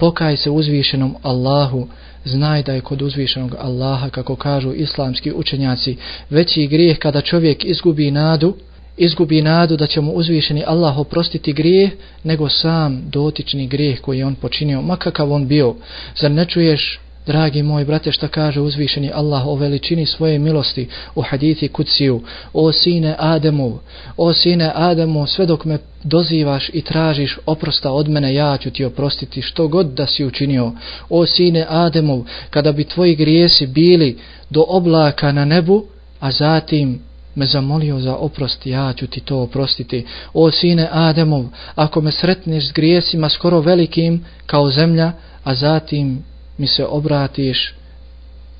pokaj 0.00 0.36
se 0.36 0.50
uzvišenom 0.50 1.16
Allahu, 1.22 1.88
znaj 2.24 2.62
da 2.62 2.72
je 2.72 2.80
kod 2.80 3.02
uzvišenog 3.02 3.54
Allaha, 3.58 4.08
kako 4.08 4.36
kažu 4.36 4.72
islamski 4.72 5.32
učenjaci, 5.32 5.96
veći 6.30 6.66
grijeh 6.66 6.98
kada 6.98 7.20
čovjek 7.20 7.64
izgubi 7.64 8.10
nadu, 8.10 8.54
izgubi 8.96 9.42
nadu 9.42 9.76
da 9.76 9.86
će 9.86 10.00
mu 10.00 10.12
uzvišeni 10.12 10.64
Allah 10.66 10.98
oprostiti 10.98 11.52
grijeh, 11.52 11.90
nego 12.24 12.48
sam 12.48 13.02
dotični 13.10 13.66
grijeh 13.66 14.00
koji 14.00 14.22
on 14.22 14.34
počinio, 14.34 14.82
makakav 14.82 15.32
on 15.32 15.48
bio. 15.48 15.74
Zar 16.20 16.30
ne 16.30 16.44
čuješ 16.44 17.00
Dragi 17.26 17.62
moj 17.62 17.84
brate, 17.84 18.12
šta 18.12 18.28
kaže 18.28 18.60
uzvišeni 18.60 19.10
Allah 19.14 19.46
o 19.46 19.54
veličini 19.54 20.06
svoje 20.06 20.38
milosti 20.38 20.88
u 21.14 21.22
hadithi 21.22 21.68
kuciju, 21.68 22.22
o 22.52 22.72
sine 22.72 23.14
Ademu, 23.18 23.78
o 24.16 24.32
sine 24.32 24.72
Ademu, 24.74 25.26
sve 25.26 25.46
dok 25.46 25.64
me 25.64 25.78
dozivaš 26.02 26.70
i 26.72 26.82
tražiš 26.82 27.38
oprosta 27.46 27.92
od 27.92 28.08
mene, 28.08 28.34
ja 28.34 28.56
ću 28.56 28.70
ti 28.70 28.84
oprostiti 28.84 29.42
što 29.42 29.68
god 29.68 29.86
da 29.86 30.06
si 30.06 30.24
učinio. 30.24 30.72
O 31.08 31.26
sine 31.26 31.66
Ademu, 31.68 32.24
kada 32.50 32.72
bi 32.72 32.84
tvoji 32.84 33.14
grijesi 33.14 33.66
bili 33.66 34.18
do 34.50 34.64
oblaka 34.68 35.32
na 35.32 35.44
nebu, 35.44 35.84
a 36.20 36.30
zatim 36.30 37.00
me 37.34 37.46
zamolio 37.46 38.00
za 38.00 38.16
oprost, 38.16 38.66
ja 38.66 38.92
ću 38.92 39.06
ti 39.06 39.20
to 39.20 39.38
oprostiti. 39.38 40.06
O 40.34 40.50
sine 40.50 40.88
Ademov, 40.92 41.44
ako 41.74 42.00
me 42.00 42.12
sretneš 42.12 42.68
s 42.68 42.72
grijesima 42.72 43.28
skoro 43.28 43.60
velikim 43.60 44.24
kao 44.46 44.70
zemlja, 44.70 45.12
a 45.44 45.54
zatim 45.54 46.29
mi 46.60 46.66
se 46.66 46.86
obratiš, 46.86 47.74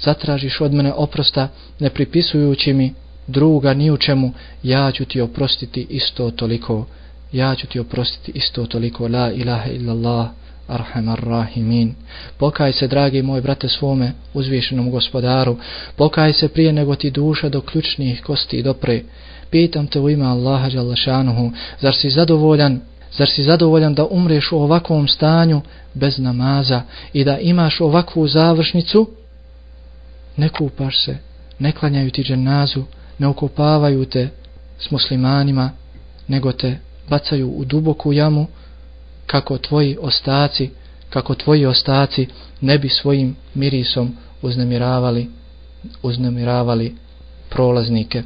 zatražiš 0.00 0.60
od 0.60 0.72
mene 0.74 0.92
oprosta, 0.92 1.48
ne 1.78 1.90
pripisujući 1.90 2.72
mi 2.72 2.94
druga 3.26 3.74
ni 3.74 3.90
u 3.90 3.96
čemu, 3.96 4.32
ja 4.62 4.92
ću 4.92 5.04
ti 5.04 5.20
oprostiti 5.20 5.86
isto 5.90 6.30
toliko. 6.30 6.86
Ja 7.32 7.54
ću 7.54 7.66
ti 7.66 7.78
oprostiti 7.78 8.32
isto 8.34 8.66
toliko. 8.66 9.08
La 9.08 9.32
ilaha 9.32 9.70
illallah, 9.70 10.28
arhamar 10.68 11.20
rahimin. 11.24 11.94
Pokaj 12.38 12.72
se, 12.72 12.88
dragi 12.88 13.22
moj 13.22 13.40
brate, 13.40 13.68
svome 13.68 14.12
uzvišenom 14.34 14.90
gospodaru. 14.90 15.56
Pokaj 15.96 16.32
se 16.32 16.48
prije 16.48 16.72
nego 16.72 16.94
ti 16.96 17.10
duša 17.10 17.48
do 17.48 17.60
ključnih 17.60 18.22
kosti 18.22 18.62
dopre. 18.62 19.02
Pitam 19.50 19.86
te 19.86 20.00
u 20.00 20.10
ime 20.10 20.26
Allaha 20.26 20.68
Đalašanuhu, 20.68 21.50
zar 21.80 21.94
si 21.94 22.10
zadovoljan 22.10 22.80
Zar 23.12 23.28
si 23.28 23.42
zadovoljan 23.42 23.94
da 23.94 24.06
umreš 24.06 24.52
u 24.52 24.56
ovakvom 24.56 25.08
stanju 25.08 25.60
bez 25.94 26.18
namaza 26.18 26.82
i 27.12 27.24
da 27.24 27.38
imaš 27.38 27.80
ovakvu 27.80 28.28
završnicu? 28.28 29.10
Ne 30.36 30.48
kupaš 30.48 31.04
se, 31.04 31.18
ne 31.58 31.72
klanjaju 31.72 32.10
ti 32.10 32.22
dženazu, 32.22 32.84
ne 33.18 33.26
okupavaju 33.26 34.04
te 34.04 34.28
s 34.78 34.90
muslimanima, 34.90 35.70
nego 36.28 36.52
te 36.52 36.78
bacaju 37.08 37.50
u 37.50 37.64
duboku 37.64 38.12
jamu 38.12 38.46
kako 39.26 39.58
tvoji 39.58 39.96
ostaci, 40.00 40.70
kako 41.10 41.34
tvoji 41.34 41.66
ostaci 41.66 42.26
ne 42.60 42.78
bi 42.78 42.88
svojim 42.88 43.36
mirisom 43.54 44.16
uznemiravali, 44.42 45.30
uznemiravali 46.02 46.96
prolaznike. 47.48 48.22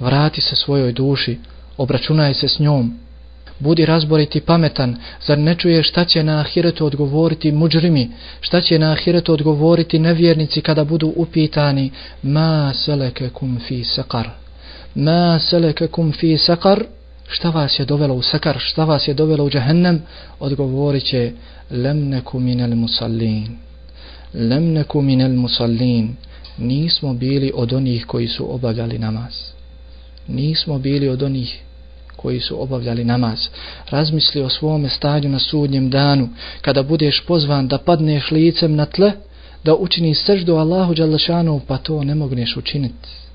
Vrati 0.00 0.40
se 0.40 0.56
svojoj 0.56 0.92
duši, 0.92 1.38
obračunaj 1.76 2.34
se 2.34 2.48
s 2.48 2.58
njom, 2.58 2.98
Budi 3.60 3.86
razboriti 3.86 4.40
pametan, 4.40 4.96
zar 5.26 5.38
ne 5.38 5.54
čuješ 5.54 5.88
šta 5.88 6.04
će 6.04 6.22
na 6.22 6.40
ahiretu 6.40 6.86
odgovoriti 6.86 7.52
muđrimi, 7.52 8.10
šta 8.40 8.60
će 8.60 8.78
na 8.78 8.92
ahiretu 8.92 9.32
odgovoriti 9.32 9.98
nevjernici 9.98 10.60
kada 10.60 10.84
budu 10.84 11.12
upitani? 11.16 11.90
Ma 12.22 12.72
seleke 12.74 13.28
kum 13.28 13.58
fi 13.68 13.84
sakar, 13.84 14.30
ma 14.94 15.38
seleke 15.38 15.86
kum 15.86 16.12
fi 16.12 16.38
sakar, 16.38 16.84
šta 17.28 17.50
vas 17.50 17.78
je 17.78 17.84
dovelo 17.84 18.14
u 18.14 18.22
sakar, 18.22 18.56
šta 18.58 18.84
vas 18.84 19.08
je 19.08 19.14
dovelo 19.14 19.44
u 19.44 19.50
džahennem, 19.50 20.02
odgovorit 20.40 21.04
će 21.04 21.32
lem 21.70 22.08
neku 22.08 22.40
minel 22.40 22.74
musallin, 22.74 23.56
lem 24.34 24.72
neku 24.72 25.02
minel 25.02 25.32
musallin, 25.32 26.16
nismo 26.58 27.14
bili 27.14 27.52
od 27.54 27.72
onih 27.72 28.06
koji 28.06 28.28
su 28.28 28.54
obavljali 28.54 28.98
namaz. 28.98 29.34
Nismo 30.28 30.78
bili 30.78 31.08
od 31.08 31.22
onih 31.22 31.62
koji 32.19 32.39
su 32.39 32.61
obavljali 32.61 33.03
namaz. 33.03 33.39
Razmisli 33.89 34.41
o 34.41 34.49
svome 34.49 34.89
stanju 34.89 35.29
na 35.29 35.39
sudnjem 35.39 35.89
danu, 35.89 36.29
kada 36.61 36.83
budeš 36.83 37.23
pozvan 37.27 37.67
da 37.67 37.77
padneš 37.77 38.31
licem 38.31 38.75
na 38.75 38.85
tle, 38.85 39.11
da 39.63 39.75
učini 39.75 40.15
seždu 40.15 40.55
Allahu 40.55 40.93
Đalešanu, 40.93 41.61
pa 41.67 41.77
to 41.77 42.03
ne 42.03 42.15
mogneš 42.15 42.57
učiniti. 42.57 43.25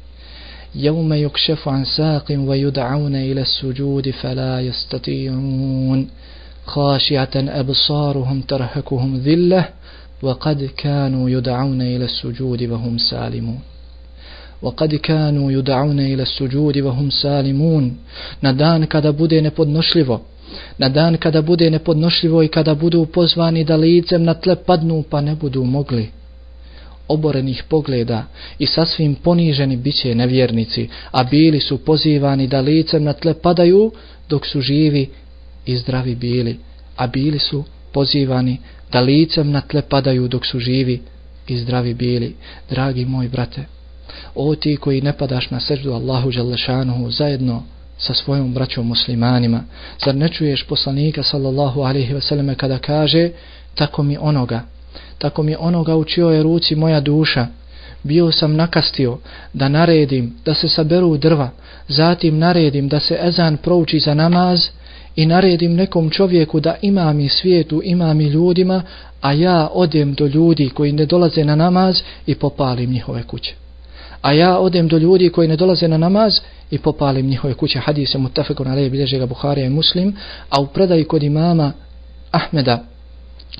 يوم 0.74 1.12
يكشف 1.12 1.68
عن 1.68 1.84
ساق 1.84 2.24
ويدعون 2.30 3.14
إلى 3.14 3.40
السجود 3.40 4.10
فلا 4.10 4.60
يستطيعون 4.60 6.08
خاشعة 6.66 7.30
أبصارهم 7.36 8.40
ترهكهم 8.40 9.16
ذلة 9.16 9.68
وقد 10.22 10.70
كانوا 10.76 11.30
يدعون 11.30 11.82
إلى 11.82 12.04
السجود 12.04 12.62
وهم 12.62 12.98
سالمون 12.98 13.60
وقد 14.62 14.94
كانوا 14.94 15.52
يدعون 15.52 16.00
إلى 16.00 16.22
السجود 16.22 16.78
وهم 16.78 17.10
سالمون 17.10 17.96
na 18.42 18.52
dan 18.52 18.86
kada 18.86 19.12
bude 19.12 19.40
nepodnošljivo 19.40 20.20
na 20.78 20.88
dan 20.88 21.16
kada 21.16 21.42
bude 21.42 21.70
nepodnošljivo 21.70 22.42
i 22.42 22.48
kada 22.48 22.74
budu 22.74 23.06
pozvani 23.06 23.64
da 23.64 23.76
licem 23.76 24.24
na 24.24 24.34
tle 24.34 24.56
padnu 24.56 25.02
pa 25.10 25.20
ne 25.20 25.34
budu 25.34 25.64
mogli 25.64 26.08
oborenih 27.10 27.62
pogleda 27.68 28.24
i 28.58 28.66
sasvim 28.66 29.14
poniženi 29.14 29.76
biće 29.76 30.14
nevjernici, 30.14 30.88
a 31.10 31.24
bili 31.24 31.60
su 31.60 31.78
pozivani 31.78 32.46
da 32.46 32.60
licem 32.60 33.04
na 33.04 33.12
tle 33.12 33.34
padaju 33.34 33.92
dok 34.28 34.46
su 34.46 34.60
živi 34.60 35.08
i 35.66 35.76
zdravi 35.76 36.14
bili, 36.14 36.58
a 36.96 37.06
bili 37.06 37.38
su 37.38 37.64
pozivani 37.92 38.58
da 38.92 39.00
licem 39.00 39.50
na 39.50 39.60
tle 39.60 39.82
padaju 39.82 40.28
dok 40.28 40.46
su 40.46 40.58
živi 40.58 41.00
i 41.48 41.58
zdravi 41.58 41.94
bili. 41.94 42.34
Dragi 42.70 43.04
moj 43.04 43.28
brate, 43.28 43.64
o 44.35 44.55
ti 44.55 44.77
koji 44.77 45.01
ne 45.01 45.13
padaš 45.13 45.49
na 45.49 45.59
seždu 45.59 45.93
Allahu 45.93 46.31
Đalešanuhu 46.31 47.11
zajedno 47.11 47.63
sa 47.97 48.13
svojom 48.13 48.53
braćom 48.53 48.87
muslimanima, 48.87 49.63
zar 50.05 50.15
ne 50.15 50.29
čuješ 50.29 50.63
poslanika 50.63 51.23
sallallahu 51.23 51.81
alaihi 51.81 52.13
wasallam 52.13 52.55
kada 52.55 52.77
kaže 52.77 53.29
tako 53.75 54.03
mi 54.03 54.17
onoga 54.17 54.61
tako 55.17 55.43
mi 55.43 55.55
onoga 55.59 55.95
u 55.95 56.05
je 56.31 56.43
ruci 56.43 56.75
moja 56.75 56.99
duša, 56.99 57.47
bio 58.03 58.31
sam 58.31 58.55
nakastio 58.55 59.17
da 59.53 59.69
naredim 59.69 60.33
da 60.45 60.53
se 60.53 60.69
saberu 60.69 61.17
drva, 61.17 61.49
zatim 61.87 62.37
naredim 62.37 62.87
da 62.87 62.99
se 62.99 63.17
ezan 63.21 63.57
prouči 63.57 63.99
za 63.99 64.13
namaz 64.13 64.67
i 65.15 65.25
naredim 65.25 65.75
nekom 65.75 66.09
čovjeku 66.09 66.59
da 66.59 66.75
ima 66.81 67.13
mi 67.13 67.29
svijetu, 67.29 67.81
ima 67.83 68.13
mi 68.13 68.23
ljudima, 68.23 68.81
a 69.21 69.33
ja 69.33 69.69
odem 69.73 70.13
do 70.13 70.27
ljudi 70.27 70.69
koji 70.69 70.91
ne 70.91 71.05
dolaze 71.05 71.43
na 71.43 71.55
namaz 71.55 72.01
i 72.25 72.35
popalim 72.35 72.91
njihove 72.91 73.23
kuće. 73.23 73.53
A 74.25 74.33
ja 74.33 74.57
odem 74.59 74.87
do 74.87 74.97
ljudi 74.97 75.29
koji 75.29 75.47
ne 75.47 75.55
dolaze 75.55 75.87
na 75.87 75.97
namaz 75.97 76.39
i 76.71 76.77
popalim 76.77 77.27
njihove 77.27 77.53
kuće. 77.53 77.79
Hadis 77.79 78.15
je 78.15 78.19
na 78.65 78.73
leje 78.73 78.89
bilježe 78.89 79.17
ga 79.17 79.25
Buharija 79.25 79.65
i 79.65 79.69
Muslim, 79.69 80.15
a 80.49 80.61
u 80.61 80.67
predaji 80.67 81.03
kod 81.03 81.23
imama 81.23 81.71
Ahmeda 82.31 82.83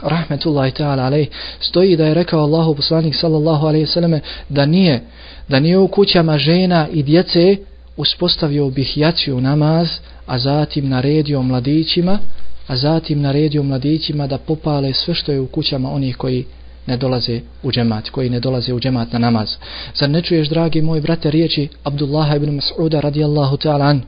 rahmetullahi 0.01 0.71
ta'ala 0.71 1.06
alej 1.06 1.28
stoji 1.60 1.95
da 1.97 2.06
je 2.06 2.13
rekao 2.13 2.39
Allahu 2.39 2.75
poslanik 2.75 3.15
sallallahu 3.15 3.67
alejhi 3.67 3.86
ve 3.86 3.91
selleme 3.91 4.19
da 4.49 4.65
nije 4.65 5.01
da 5.49 5.60
nije 5.60 5.78
u 5.78 5.88
kućama 5.88 6.38
žena 6.38 6.88
i 6.93 7.04
djece 7.04 7.58
uspostavio 7.97 8.69
bih 8.69 8.97
jaciju 8.97 9.41
namaz 9.41 9.89
a 10.25 10.39
zatim 10.39 10.89
naredio 10.89 11.41
mladićima 11.41 12.19
a 12.67 12.75
zatim 12.75 13.21
naredio 13.21 13.63
mladićima 13.63 14.28
da 14.28 14.38
popale 14.38 14.93
sve 14.93 15.13
što 15.13 15.32
je 15.32 15.39
u 15.39 15.47
kućama 15.47 15.91
onih 15.91 16.17
koji 16.17 16.45
ne 16.88 16.98
dolaze 16.98 17.41
u 17.63 17.71
džemat, 17.71 18.10
koji 18.10 18.30
ne 18.30 18.39
dolaze 18.39 18.74
u 18.74 18.80
džemat 18.80 19.13
na 19.13 19.19
namaz. 19.19 19.56
Zar 19.95 20.10
ne 20.10 20.21
čuješ, 20.21 20.50
dragi 20.50 20.82
moj 20.82 21.02
brate, 21.02 21.32
riječi 21.32 21.67
Abdullah 21.84 22.36
ibn 22.36 22.60
Mas'uda 22.60 23.02
radijallahu 23.02 23.58
ta'ala 23.58 23.86
an, 23.86 24.02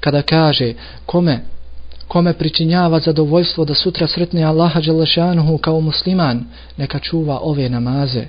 kada 0.00 0.22
kaže, 0.22 0.72
kome 1.06 1.40
kome 2.08 2.32
pričinjava 2.32 3.00
zadovoljstvo 3.00 3.64
da 3.64 3.74
sutra 3.74 4.06
sretne 4.06 4.42
Allaha 4.42 4.80
Đelešanuhu 4.80 5.58
kao 5.58 5.80
musliman, 5.80 6.44
neka 6.76 6.98
čuva 6.98 7.38
ove 7.42 7.68
namaze, 7.68 8.24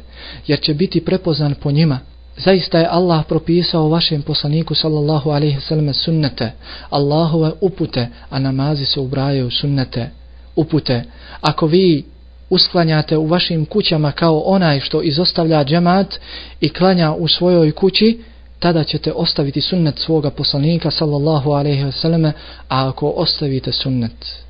jer 0.47 0.59
će 0.59 0.73
biti 0.73 1.05
prepoznan 1.05 1.55
po 1.61 1.71
njima. 1.71 1.99
Zaista 2.37 2.79
je 2.79 2.87
Allah 2.91 3.25
propisao 3.25 3.89
vašem 3.89 4.21
poslaniku 4.21 4.75
sallallahu 4.75 5.29
alaihi 5.29 5.59
sallam 5.61 5.93
sunnete, 5.93 6.51
Allahove 6.89 7.51
upute, 7.61 8.07
a 8.29 8.39
namazi 8.39 8.85
se 8.85 8.99
ubrajaju 8.99 9.51
sunnete, 9.51 10.09
upute. 10.55 11.03
Ako 11.41 11.67
vi 11.67 12.05
usklanjate 12.49 13.17
u 13.17 13.27
vašim 13.27 13.65
kućama 13.65 14.11
kao 14.11 14.39
onaj 14.39 14.79
što 14.79 15.01
izostavlja 15.01 15.63
džemat 15.63 16.19
i 16.61 16.69
klanja 16.69 17.13
u 17.13 17.27
svojoj 17.27 17.71
kući, 17.71 18.23
tada 18.59 18.83
ćete 18.83 19.11
ostaviti 19.11 19.61
sunnet 19.61 19.99
svoga 19.99 20.29
poslanika 20.29 20.91
sallallahu 20.91 21.51
alaihi 21.51 21.83
wasallam 21.83 22.31
a 22.69 22.87
ako 22.89 23.09
ostavite 23.09 23.71
sunnet 23.71 24.45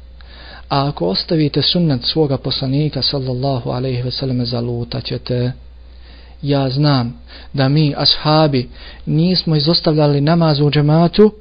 a 0.70 0.88
ako 0.88 1.08
ostavite 1.08 1.62
sunnet 1.62 2.04
svoga 2.04 2.38
poslanika 2.38 3.02
sallallahu 3.02 3.70
alaihi 3.70 4.04
wasallam 4.04 4.44
zaluta 4.44 5.02
ćete. 5.02 5.52
Ja 6.42 6.70
znam 6.70 7.22
da 7.54 7.70
mi 7.70 7.94
ashabi 7.98 8.70
nismo 9.06 9.56
izostavljali 9.56 10.22
namaz 10.22 10.60
u 10.60 10.72
džematu 10.72 11.32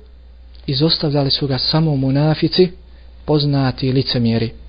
izostavljali 0.66 1.30
su 1.30 1.46
ga 1.46 1.58
samo 1.58 1.96
munafici 1.96 2.70
poznati 3.24 3.92
licemjeri 3.92 4.63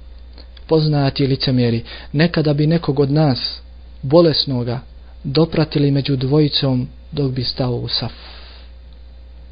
poznati 0.67 1.27
licemjeri 1.27 1.83
nekada 2.13 2.53
bi 2.53 2.67
nekog 2.67 2.99
od 2.99 3.11
nas 3.11 3.59
bolesnoga 4.01 4.79
dopratili 5.23 5.91
među 5.91 6.15
dvojicom 6.15 6.87
dok 7.11 7.31
bi 7.31 7.43
stao 7.43 7.75
u 7.75 7.87
saf. 7.87 8.13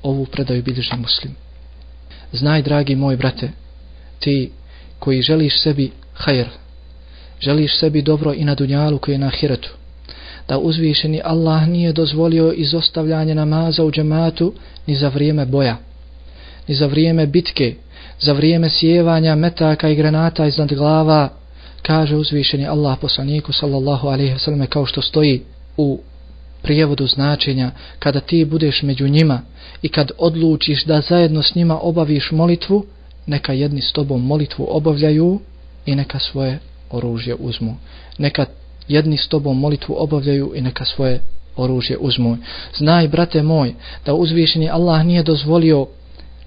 Ovu 0.04 0.26
predaju 0.26 0.64
bilježi 0.64 0.96
muslim. 0.98 1.36
Znaj, 2.32 2.62
dragi 2.62 2.96
moj 2.96 3.18
brate, 3.18 3.50
ti 4.20 4.52
koji 5.00 5.22
želiš 5.22 5.62
sebi 5.62 5.92
hajr, 6.14 6.48
želiš 7.40 7.80
sebi 7.80 8.02
dobro 8.02 8.34
i 8.34 8.44
na 8.44 8.56
dunjalu 8.56 8.98
koji 8.98 9.16
je 9.16 9.20
na 9.20 9.30
hiretu, 9.30 9.70
da 10.48 10.58
uzvišeni 10.58 11.22
Allah 11.24 11.68
nije 11.68 11.94
dozvolio 11.94 12.52
izostavljanje 12.52 13.36
namaza 13.36 13.84
u 13.84 13.92
džematu 13.92 14.54
ni 14.88 14.96
za 14.96 15.10
vrijeme 15.10 15.46
boja, 15.46 15.78
ni 16.68 16.76
za 16.76 16.88
vrijeme 16.88 17.28
bitke, 17.28 17.76
za 18.24 18.34
vrijeme 18.34 18.70
sjevanja 18.70 19.36
metaka 19.36 19.90
i 19.90 19.96
granata 19.96 20.46
iznad 20.46 20.74
glava, 20.74 21.30
kaže 21.82 22.16
uzvišeni 22.16 22.68
Allah 22.68 22.98
poslaniku 23.02 23.54
sallallahu 23.54 24.08
alaihi 24.08 24.34
wasallam 24.34 24.68
kao 24.68 24.86
što 24.86 25.02
stoji 25.02 25.42
u 25.78 26.00
prijevodu 26.62 27.08
značenja 27.08 27.72
kada 28.00 28.20
ti 28.20 28.46
budeš 28.46 28.82
među 28.82 29.08
njima 29.08 29.42
i 29.82 29.90
kad 29.90 30.12
odlučiš 30.18 30.86
da 30.86 31.02
zajedno 31.02 31.44
s 31.44 31.56
njima 31.56 31.80
obaviš 31.82 32.32
molitvu, 32.32 32.86
neka 33.26 33.54
jedni 33.54 33.82
s 33.82 33.92
tobom 33.92 34.26
molitvu 34.26 34.68
obavljaju 34.70 35.40
i 35.86 35.96
neka 35.96 36.20
svoje 36.20 36.60
oružje 36.92 37.36
uzmu. 37.36 37.76
Neka 38.18 38.46
jedni 38.88 39.18
s 39.18 39.28
tobom 39.28 39.60
molitvu 39.60 39.96
obavljaju 39.98 40.52
i 40.56 40.62
neka 40.62 40.86
svoje 40.86 41.20
oružje 41.56 41.98
uzmu. 41.98 42.38
Znaj, 42.78 43.08
brate 43.08 43.44
moj, 43.44 43.74
da 44.06 44.14
uzvišeni 44.14 44.70
Allah 44.70 45.06
nije 45.06 45.24
dozvolio 45.24 45.88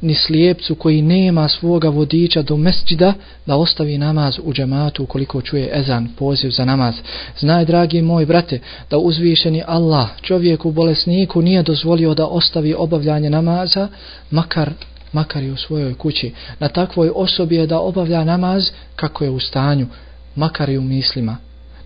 ni 0.01 0.15
slijepcu 0.15 0.75
koji 0.75 1.03
nema 1.03 1.49
svoga 1.49 1.89
vodiča 1.89 2.43
do 2.43 2.57
mesđida 2.57 3.15
da 3.47 3.57
ostavi 3.57 3.99
namaz 3.99 4.39
u 4.45 4.53
džematu 4.53 5.03
ukoliko 5.03 5.43
čuje 5.43 5.71
ezan, 5.73 6.09
poziv 6.19 6.51
za 6.51 6.65
namaz. 6.65 6.95
Znaj, 7.39 7.65
dragi 7.65 8.03
moj 8.03 8.27
brate, 8.27 8.61
da 8.91 8.99
uzvišeni 8.99 9.63
Allah 9.67 10.09
čovjeku 10.23 10.71
bolesniku 10.71 11.43
nije 11.43 11.63
dozvolio 11.63 12.15
da 12.15 12.27
ostavi 12.27 12.75
obavljanje 12.75 13.31
namaza, 13.31 13.89
makar, 14.31 14.71
makar 15.13 15.43
i 15.43 15.51
u 15.51 15.57
svojoj 15.57 15.95
kući. 15.95 16.33
Na 16.59 16.69
takvoj 16.69 17.11
osobi 17.15 17.57
je 17.57 17.67
da 17.67 17.81
obavlja 17.81 18.25
namaz 18.25 18.71
kako 18.97 19.25
je 19.25 19.31
u 19.31 19.41
stanju, 19.41 19.87
makar 20.35 20.71
i 20.71 20.79
u 20.79 20.83
mislima. 20.83 21.37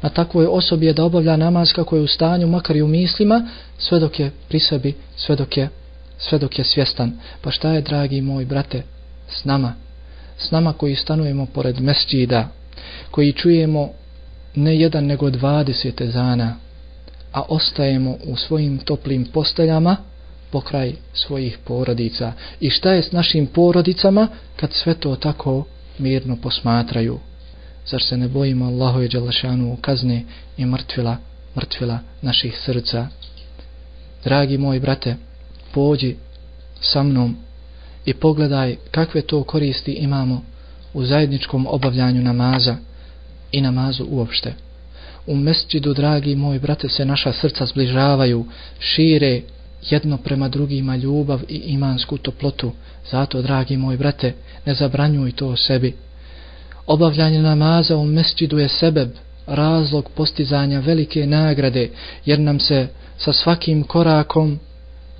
Na 0.02 0.08
takvoj 0.08 0.46
osobi 0.46 0.86
je 0.86 0.92
da 0.92 1.04
obavlja 1.04 1.36
namaz 1.36 1.72
kako 1.72 1.96
je 1.96 2.02
u 2.02 2.06
stanju, 2.06 2.46
makar 2.46 2.76
i 2.76 2.82
u 2.82 2.88
mislima, 2.88 3.48
sve 3.78 3.98
dok 3.98 4.20
je 4.20 4.30
pri 4.48 4.60
sebi, 4.60 4.94
sve 5.16 5.36
dok 5.36 5.56
je 5.56 5.68
sve 6.20 6.38
dok 6.38 6.58
je 6.58 6.64
svjestan. 6.64 7.12
Pa 7.40 7.50
šta 7.50 7.72
je, 7.72 7.80
dragi 7.80 8.20
moj 8.20 8.44
brate, 8.44 8.82
s 9.28 9.44
nama? 9.44 9.74
S 10.38 10.50
nama 10.50 10.72
koji 10.72 10.96
stanujemo 10.96 11.46
pored 11.46 11.80
mesđida, 11.80 12.48
koji 13.10 13.32
čujemo 13.32 13.88
ne 14.54 14.76
jedan 14.76 15.06
nego 15.06 15.30
dvadeset 15.30 16.02
zana, 16.02 16.56
a 17.32 17.42
ostajemo 17.48 18.16
u 18.24 18.36
svojim 18.36 18.78
toplim 18.78 19.24
posteljama 19.24 19.96
pokraj 20.50 20.92
svojih 21.12 21.58
porodica. 21.64 22.32
I 22.60 22.70
šta 22.70 22.92
je 22.92 23.02
s 23.02 23.12
našim 23.12 23.46
porodicama 23.46 24.28
kad 24.56 24.72
sve 24.72 24.94
to 24.94 25.16
tako 25.16 25.64
mirno 25.98 26.36
posmatraju? 26.36 27.18
Zar 27.86 28.02
se 28.02 28.16
ne 28.16 28.28
bojimo 28.28 28.64
Allahu 28.64 29.00
je 29.00 29.08
Đalašanu 29.08 29.76
kazne 29.80 30.22
i 30.56 30.66
mrtvila, 30.66 31.16
mrtvila 31.56 31.98
naših 32.22 32.58
srca? 32.64 33.08
Dragi 34.24 34.58
moj 34.58 34.80
brate, 34.80 35.16
pođi 35.72 36.16
sa 36.80 37.02
mnom 37.02 37.36
i 38.04 38.14
pogledaj 38.14 38.76
kakve 38.90 39.22
to 39.22 39.42
koristi 39.42 39.92
imamo 39.92 40.42
u 40.94 41.04
zajedničkom 41.04 41.66
obavljanju 41.70 42.22
namaza 42.22 42.76
i 43.52 43.60
namazu 43.60 44.06
uopšte. 44.10 44.54
U 45.26 45.36
mesđidu, 45.36 45.94
dragi 45.94 46.36
moji 46.36 46.58
brate, 46.58 46.88
se 46.88 47.04
naša 47.04 47.32
srca 47.32 47.66
zbližavaju, 47.66 48.46
šire 48.78 49.42
jedno 49.90 50.16
prema 50.16 50.48
drugima 50.48 50.96
ljubav 50.96 51.40
i 51.48 51.56
imansku 51.56 52.18
toplotu. 52.18 52.72
Zato, 53.10 53.42
dragi 53.42 53.76
moj 53.76 53.96
brate, 53.96 54.34
ne 54.66 54.74
zabranjuj 54.74 55.32
to 55.32 55.56
sebi. 55.56 55.94
Obavljanje 56.86 57.42
namaza 57.42 57.96
u 57.96 58.06
mesđidu 58.06 58.58
je 58.58 58.68
sebeb, 58.68 59.10
razlog 59.46 60.10
postizanja 60.14 60.80
velike 60.80 61.26
nagrade, 61.26 61.90
jer 62.24 62.40
nam 62.40 62.60
se 62.60 62.88
sa 63.18 63.32
svakim 63.32 63.82
korakom 63.82 64.58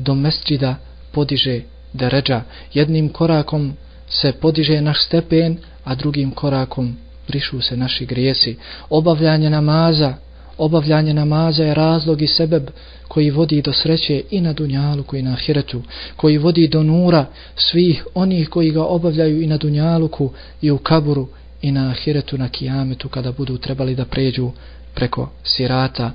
do 0.00 0.14
mesđida 0.14 0.74
podiže 1.12 1.60
deređa. 1.92 2.42
Jednim 2.74 3.08
korakom 3.08 3.72
se 4.08 4.32
podiže 4.32 4.80
naš 4.80 5.04
stepen, 5.04 5.58
a 5.84 5.94
drugim 5.94 6.30
korakom 6.30 6.96
brišu 7.28 7.60
se 7.60 7.76
naši 7.76 8.06
grijesi. 8.06 8.56
Obavljanje 8.90 9.50
namaza, 9.50 10.14
obavljanje 10.58 11.14
namaza 11.14 11.64
je 11.64 11.74
razlog 11.74 12.22
i 12.22 12.26
sebeb 12.26 12.68
koji 13.08 13.30
vodi 13.30 13.62
do 13.62 13.72
sreće 13.72 14.22
i 14.30 14.40
na 14.40 14.52
dunjaluku 14.52 15.16
i 15.16 15.22
na 15.22 15.32
ahiretu, 15.32 15.82
koji 16.16 16.38
vodi 16.38 16.68
do 16.68 16.82
nura 16.82 17.26
svih 17.56 18.06
onih 18.14 18.48
koji 18.48 18.70
ga 18.70 18.84
obavljaju 18.84 19.42
i 19.42 19.46
na 19.46 19.56
dunjaluku 19.56 20.30
i 20.62 20.70
u 20.70 20.78
kaburu 20.78 21.28
i 21.62 21.72
na 21.72 21.90
ahiretu 21.90 22.38
na 22.38 22.48
kijametu 22.48 23.08
kada 23.08 23.32
budu 23.32 23.58
trebali 23.58 23.94
da 23.94 24.04
pređu 24.04 24.50
preko 24.94 25.30
sirata 25.44 26.12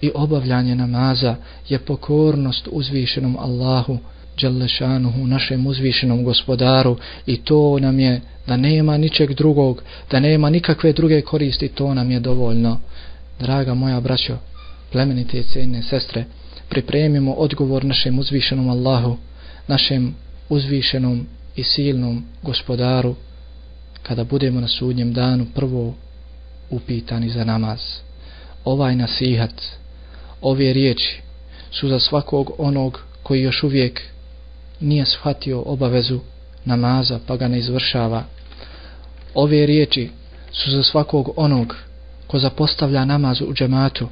i 0.00 0.10
obavljanje 0.14 0.74
namaza 0.74 1.36
je 1.68 1.78
pokornost 1.78 2.68
uzvišenom 2.72 3.36
Allahu 3.38 3.98
Đelešanuhu, 4.40 5.26
našem 5.26 5.66
uzvišenom 5.66 6.24
gospodaru 6.24 6.96
i 7.26 7.36
to 7.36 7.78
nam 7.78 8.00
je 8.00 8.20
da 8.46 8.56
nema 8.56 8.96
ničeg 8.96 9.34
drugog, 9.34 9.82
da 10.10 10.20
nema 10.20 10.50
nikakve 10.50 10.92
druge 10.92 11.20
koristi, 11.20 11.68
to 11.68 11.94
nam 11.94 12.10
je 12.10 12.20
dovoljno. 12.20 12.80
Draga 13.40 13.74
moja 13.74 14.00
braćo, 14.00 14.36
plemenite 14.92 15.38
i 15.38 15.42
cijene 15.42 15.82
sestre, 15.82 16.24
pripremimo 16.68 17.32
odgovor 17.32 17.84
našem 17.84 18.18
uzvišenom 18.18 18.68
Allahu, 18.68 19.16
našem 19.66 20.14
uzvišenom 20.48 21.26
i 21.56 21.62
silnom 21.62 22.24
gospodaru, 22.42 23.14
kada 24.02 24.24
budemo 24.24 24.60
na 24.60 24.68
sudnjem 24.68 25.12
danu 25.12 25.46
prvo 25.54 25.94
upitani 26.70 27.30
za 27.30 27.44
namaz. 27.44 27.80
Ovaj 28.64 28.96
nasihat, 28.96 29.62
ove 30.40 30.72
riječi 30.72 31.20
su 31.70 31.88
za 31.88 32.00
svakog 32.00 32.52
onog 32.58 33.02
koji 33.22 33.42
još 33.42 33.62
uvijek 33.62 34.02
nije 34.80 35.06
shvatio 35.06 35.62
obavezu 35.66 36.20
namaza 36.64 37.18
pa 37.26 37.36
ga 37.36 37.48
ne 37.48 37.58
izvršava. 37.58 38.24
Ove 39.34 39.66
riječi 39.66 40.10
su 40.52 40.70
za 40.70 40.82
svakog 40.82 41.30
onog 41.36 41.76
ko 42.26 42.38
zapostavlja 42.38 43.04
namaz 43.04 43.40
u 43.40 43.54
džematu. 43.54 44.08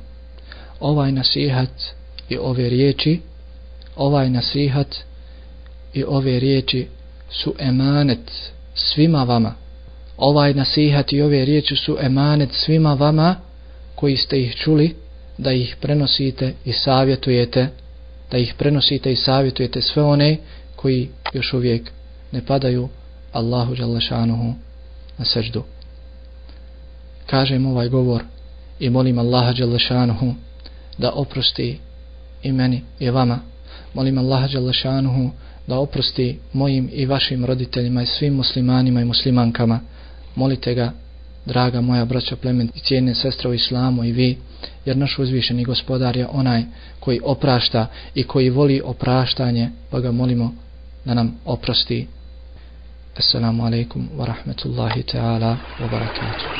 Ovaj 0.80 1.12
nasihat 1.12 1.82
i 2.28 2.36
ove 2.36 2.68
riječi, 2.68 3.20
ovaj 3.96 4.30
nasihat 4.30 4.96
i 5.94 6.04
ove 6.04 6.40
riječi 6.40 6.88
su 7.30 7.54
emanet 7.58 8.32
svima 8.74 9.24
vama. 9.24 9.54
Ovaj 10.16 10.54
nasihat 10.54 11.12
i 11.12 11.22
ove 11.22 11.44
riječi 11.44 11.76
su 11.76 11.96
emanet 12.00 12.52
svima 12.52 12.94
vama 12.94 13.36
koji 13.94 14.16
ste 14.16 14.40
ih 14.40 14.56
čuli 14.56 14.94
da 15.38 15.52
ih 15.52 15.76
prenosite 15.80 16.52
i 16.64 16.72
savjetujete 16.72 17.68
da 18.30 18.38
ih 18.38 18.54
prenosite 18.58 19.12
i 19.12 19.16
savjetujete 19.16 19.82
sve 19.82 20.02
one 20.02 20.36
koji 20.76 21.08
još 21.32 21.52
uvijek 21.52 21.90
ne 22.32 22.46
padaju 22.46 22.88
Allahu 23.32 23.74
Đalešanuhu 23.74 24.54
na 25.18 25.24
seždu. 25.24 25.62
Kažem 27.26 27.66
ovaj 27.66 27.88
govor 27.88 28.22
i 28.80 28.90
molim 28.90 29.18
Allaha 29.18 29.52
Đalešanuhu 29.52 30.34
da 30.98 31.12
oprosti 31.12 31.78
i 32.42 32.52
meni 32.52 32.82
i 33.00 33.10
vama. 33.10 33.38
Molim 33.94 34.18
Allaha 34.18 34.48
Đalešanuhu 34.48 35.30
da 35.66 35.78
oprosti 35.78 36.38
mojim 36.52 36.88
i 36.92 37.06
vašim 37.06 37.44
roditeljima 37.44 38.02
i 38.02 38.06
svim 38.06 38.34
muslimanima 38.34 39.00
i 39.00 39.04
muslimankama. 39.04 39.80
Molite 40.34 40.74
ga, 40.74 40.92
draga 41.46 41.80
moja 41.80 42.04
braća 42.04 42.36
plemen 42.36 42.70
i 42.74 42.80
cijene 42.80 43.14
sestra 43.14 43.50
u 43.50 43.54
islamu 43.54 44.04
i 44.04 44.12
vi, 44.12 44.38
jer 44.84 44.96
naš 44.96 45.18
uzvišeni 45.18 45.64
gospodar 45.64 46.16
je 46.16 46.26
onaj 46.26 46.62
koji 47.00 47.20
oprašta 47.24 47.86
i 48.14 48.22
koji 48.22 48.50
voli 48.50 48.82
opraštanje, 48.84 49.70
pa 49.90 50.00
ga 50.00 50.12
molimo 50.12 50.54
da 51.04 51.14
nam 51.14 51.38
oprosti. 51.44 52.06
Assalamu 53.16 53.64
alaikum 53.64 54.08
wa 54.18 54.26
rahmetullahi 54.26 55.02
ta'ala 55.02 55.56
wa 55.80 55.90
barakatuh. 55.90 56.56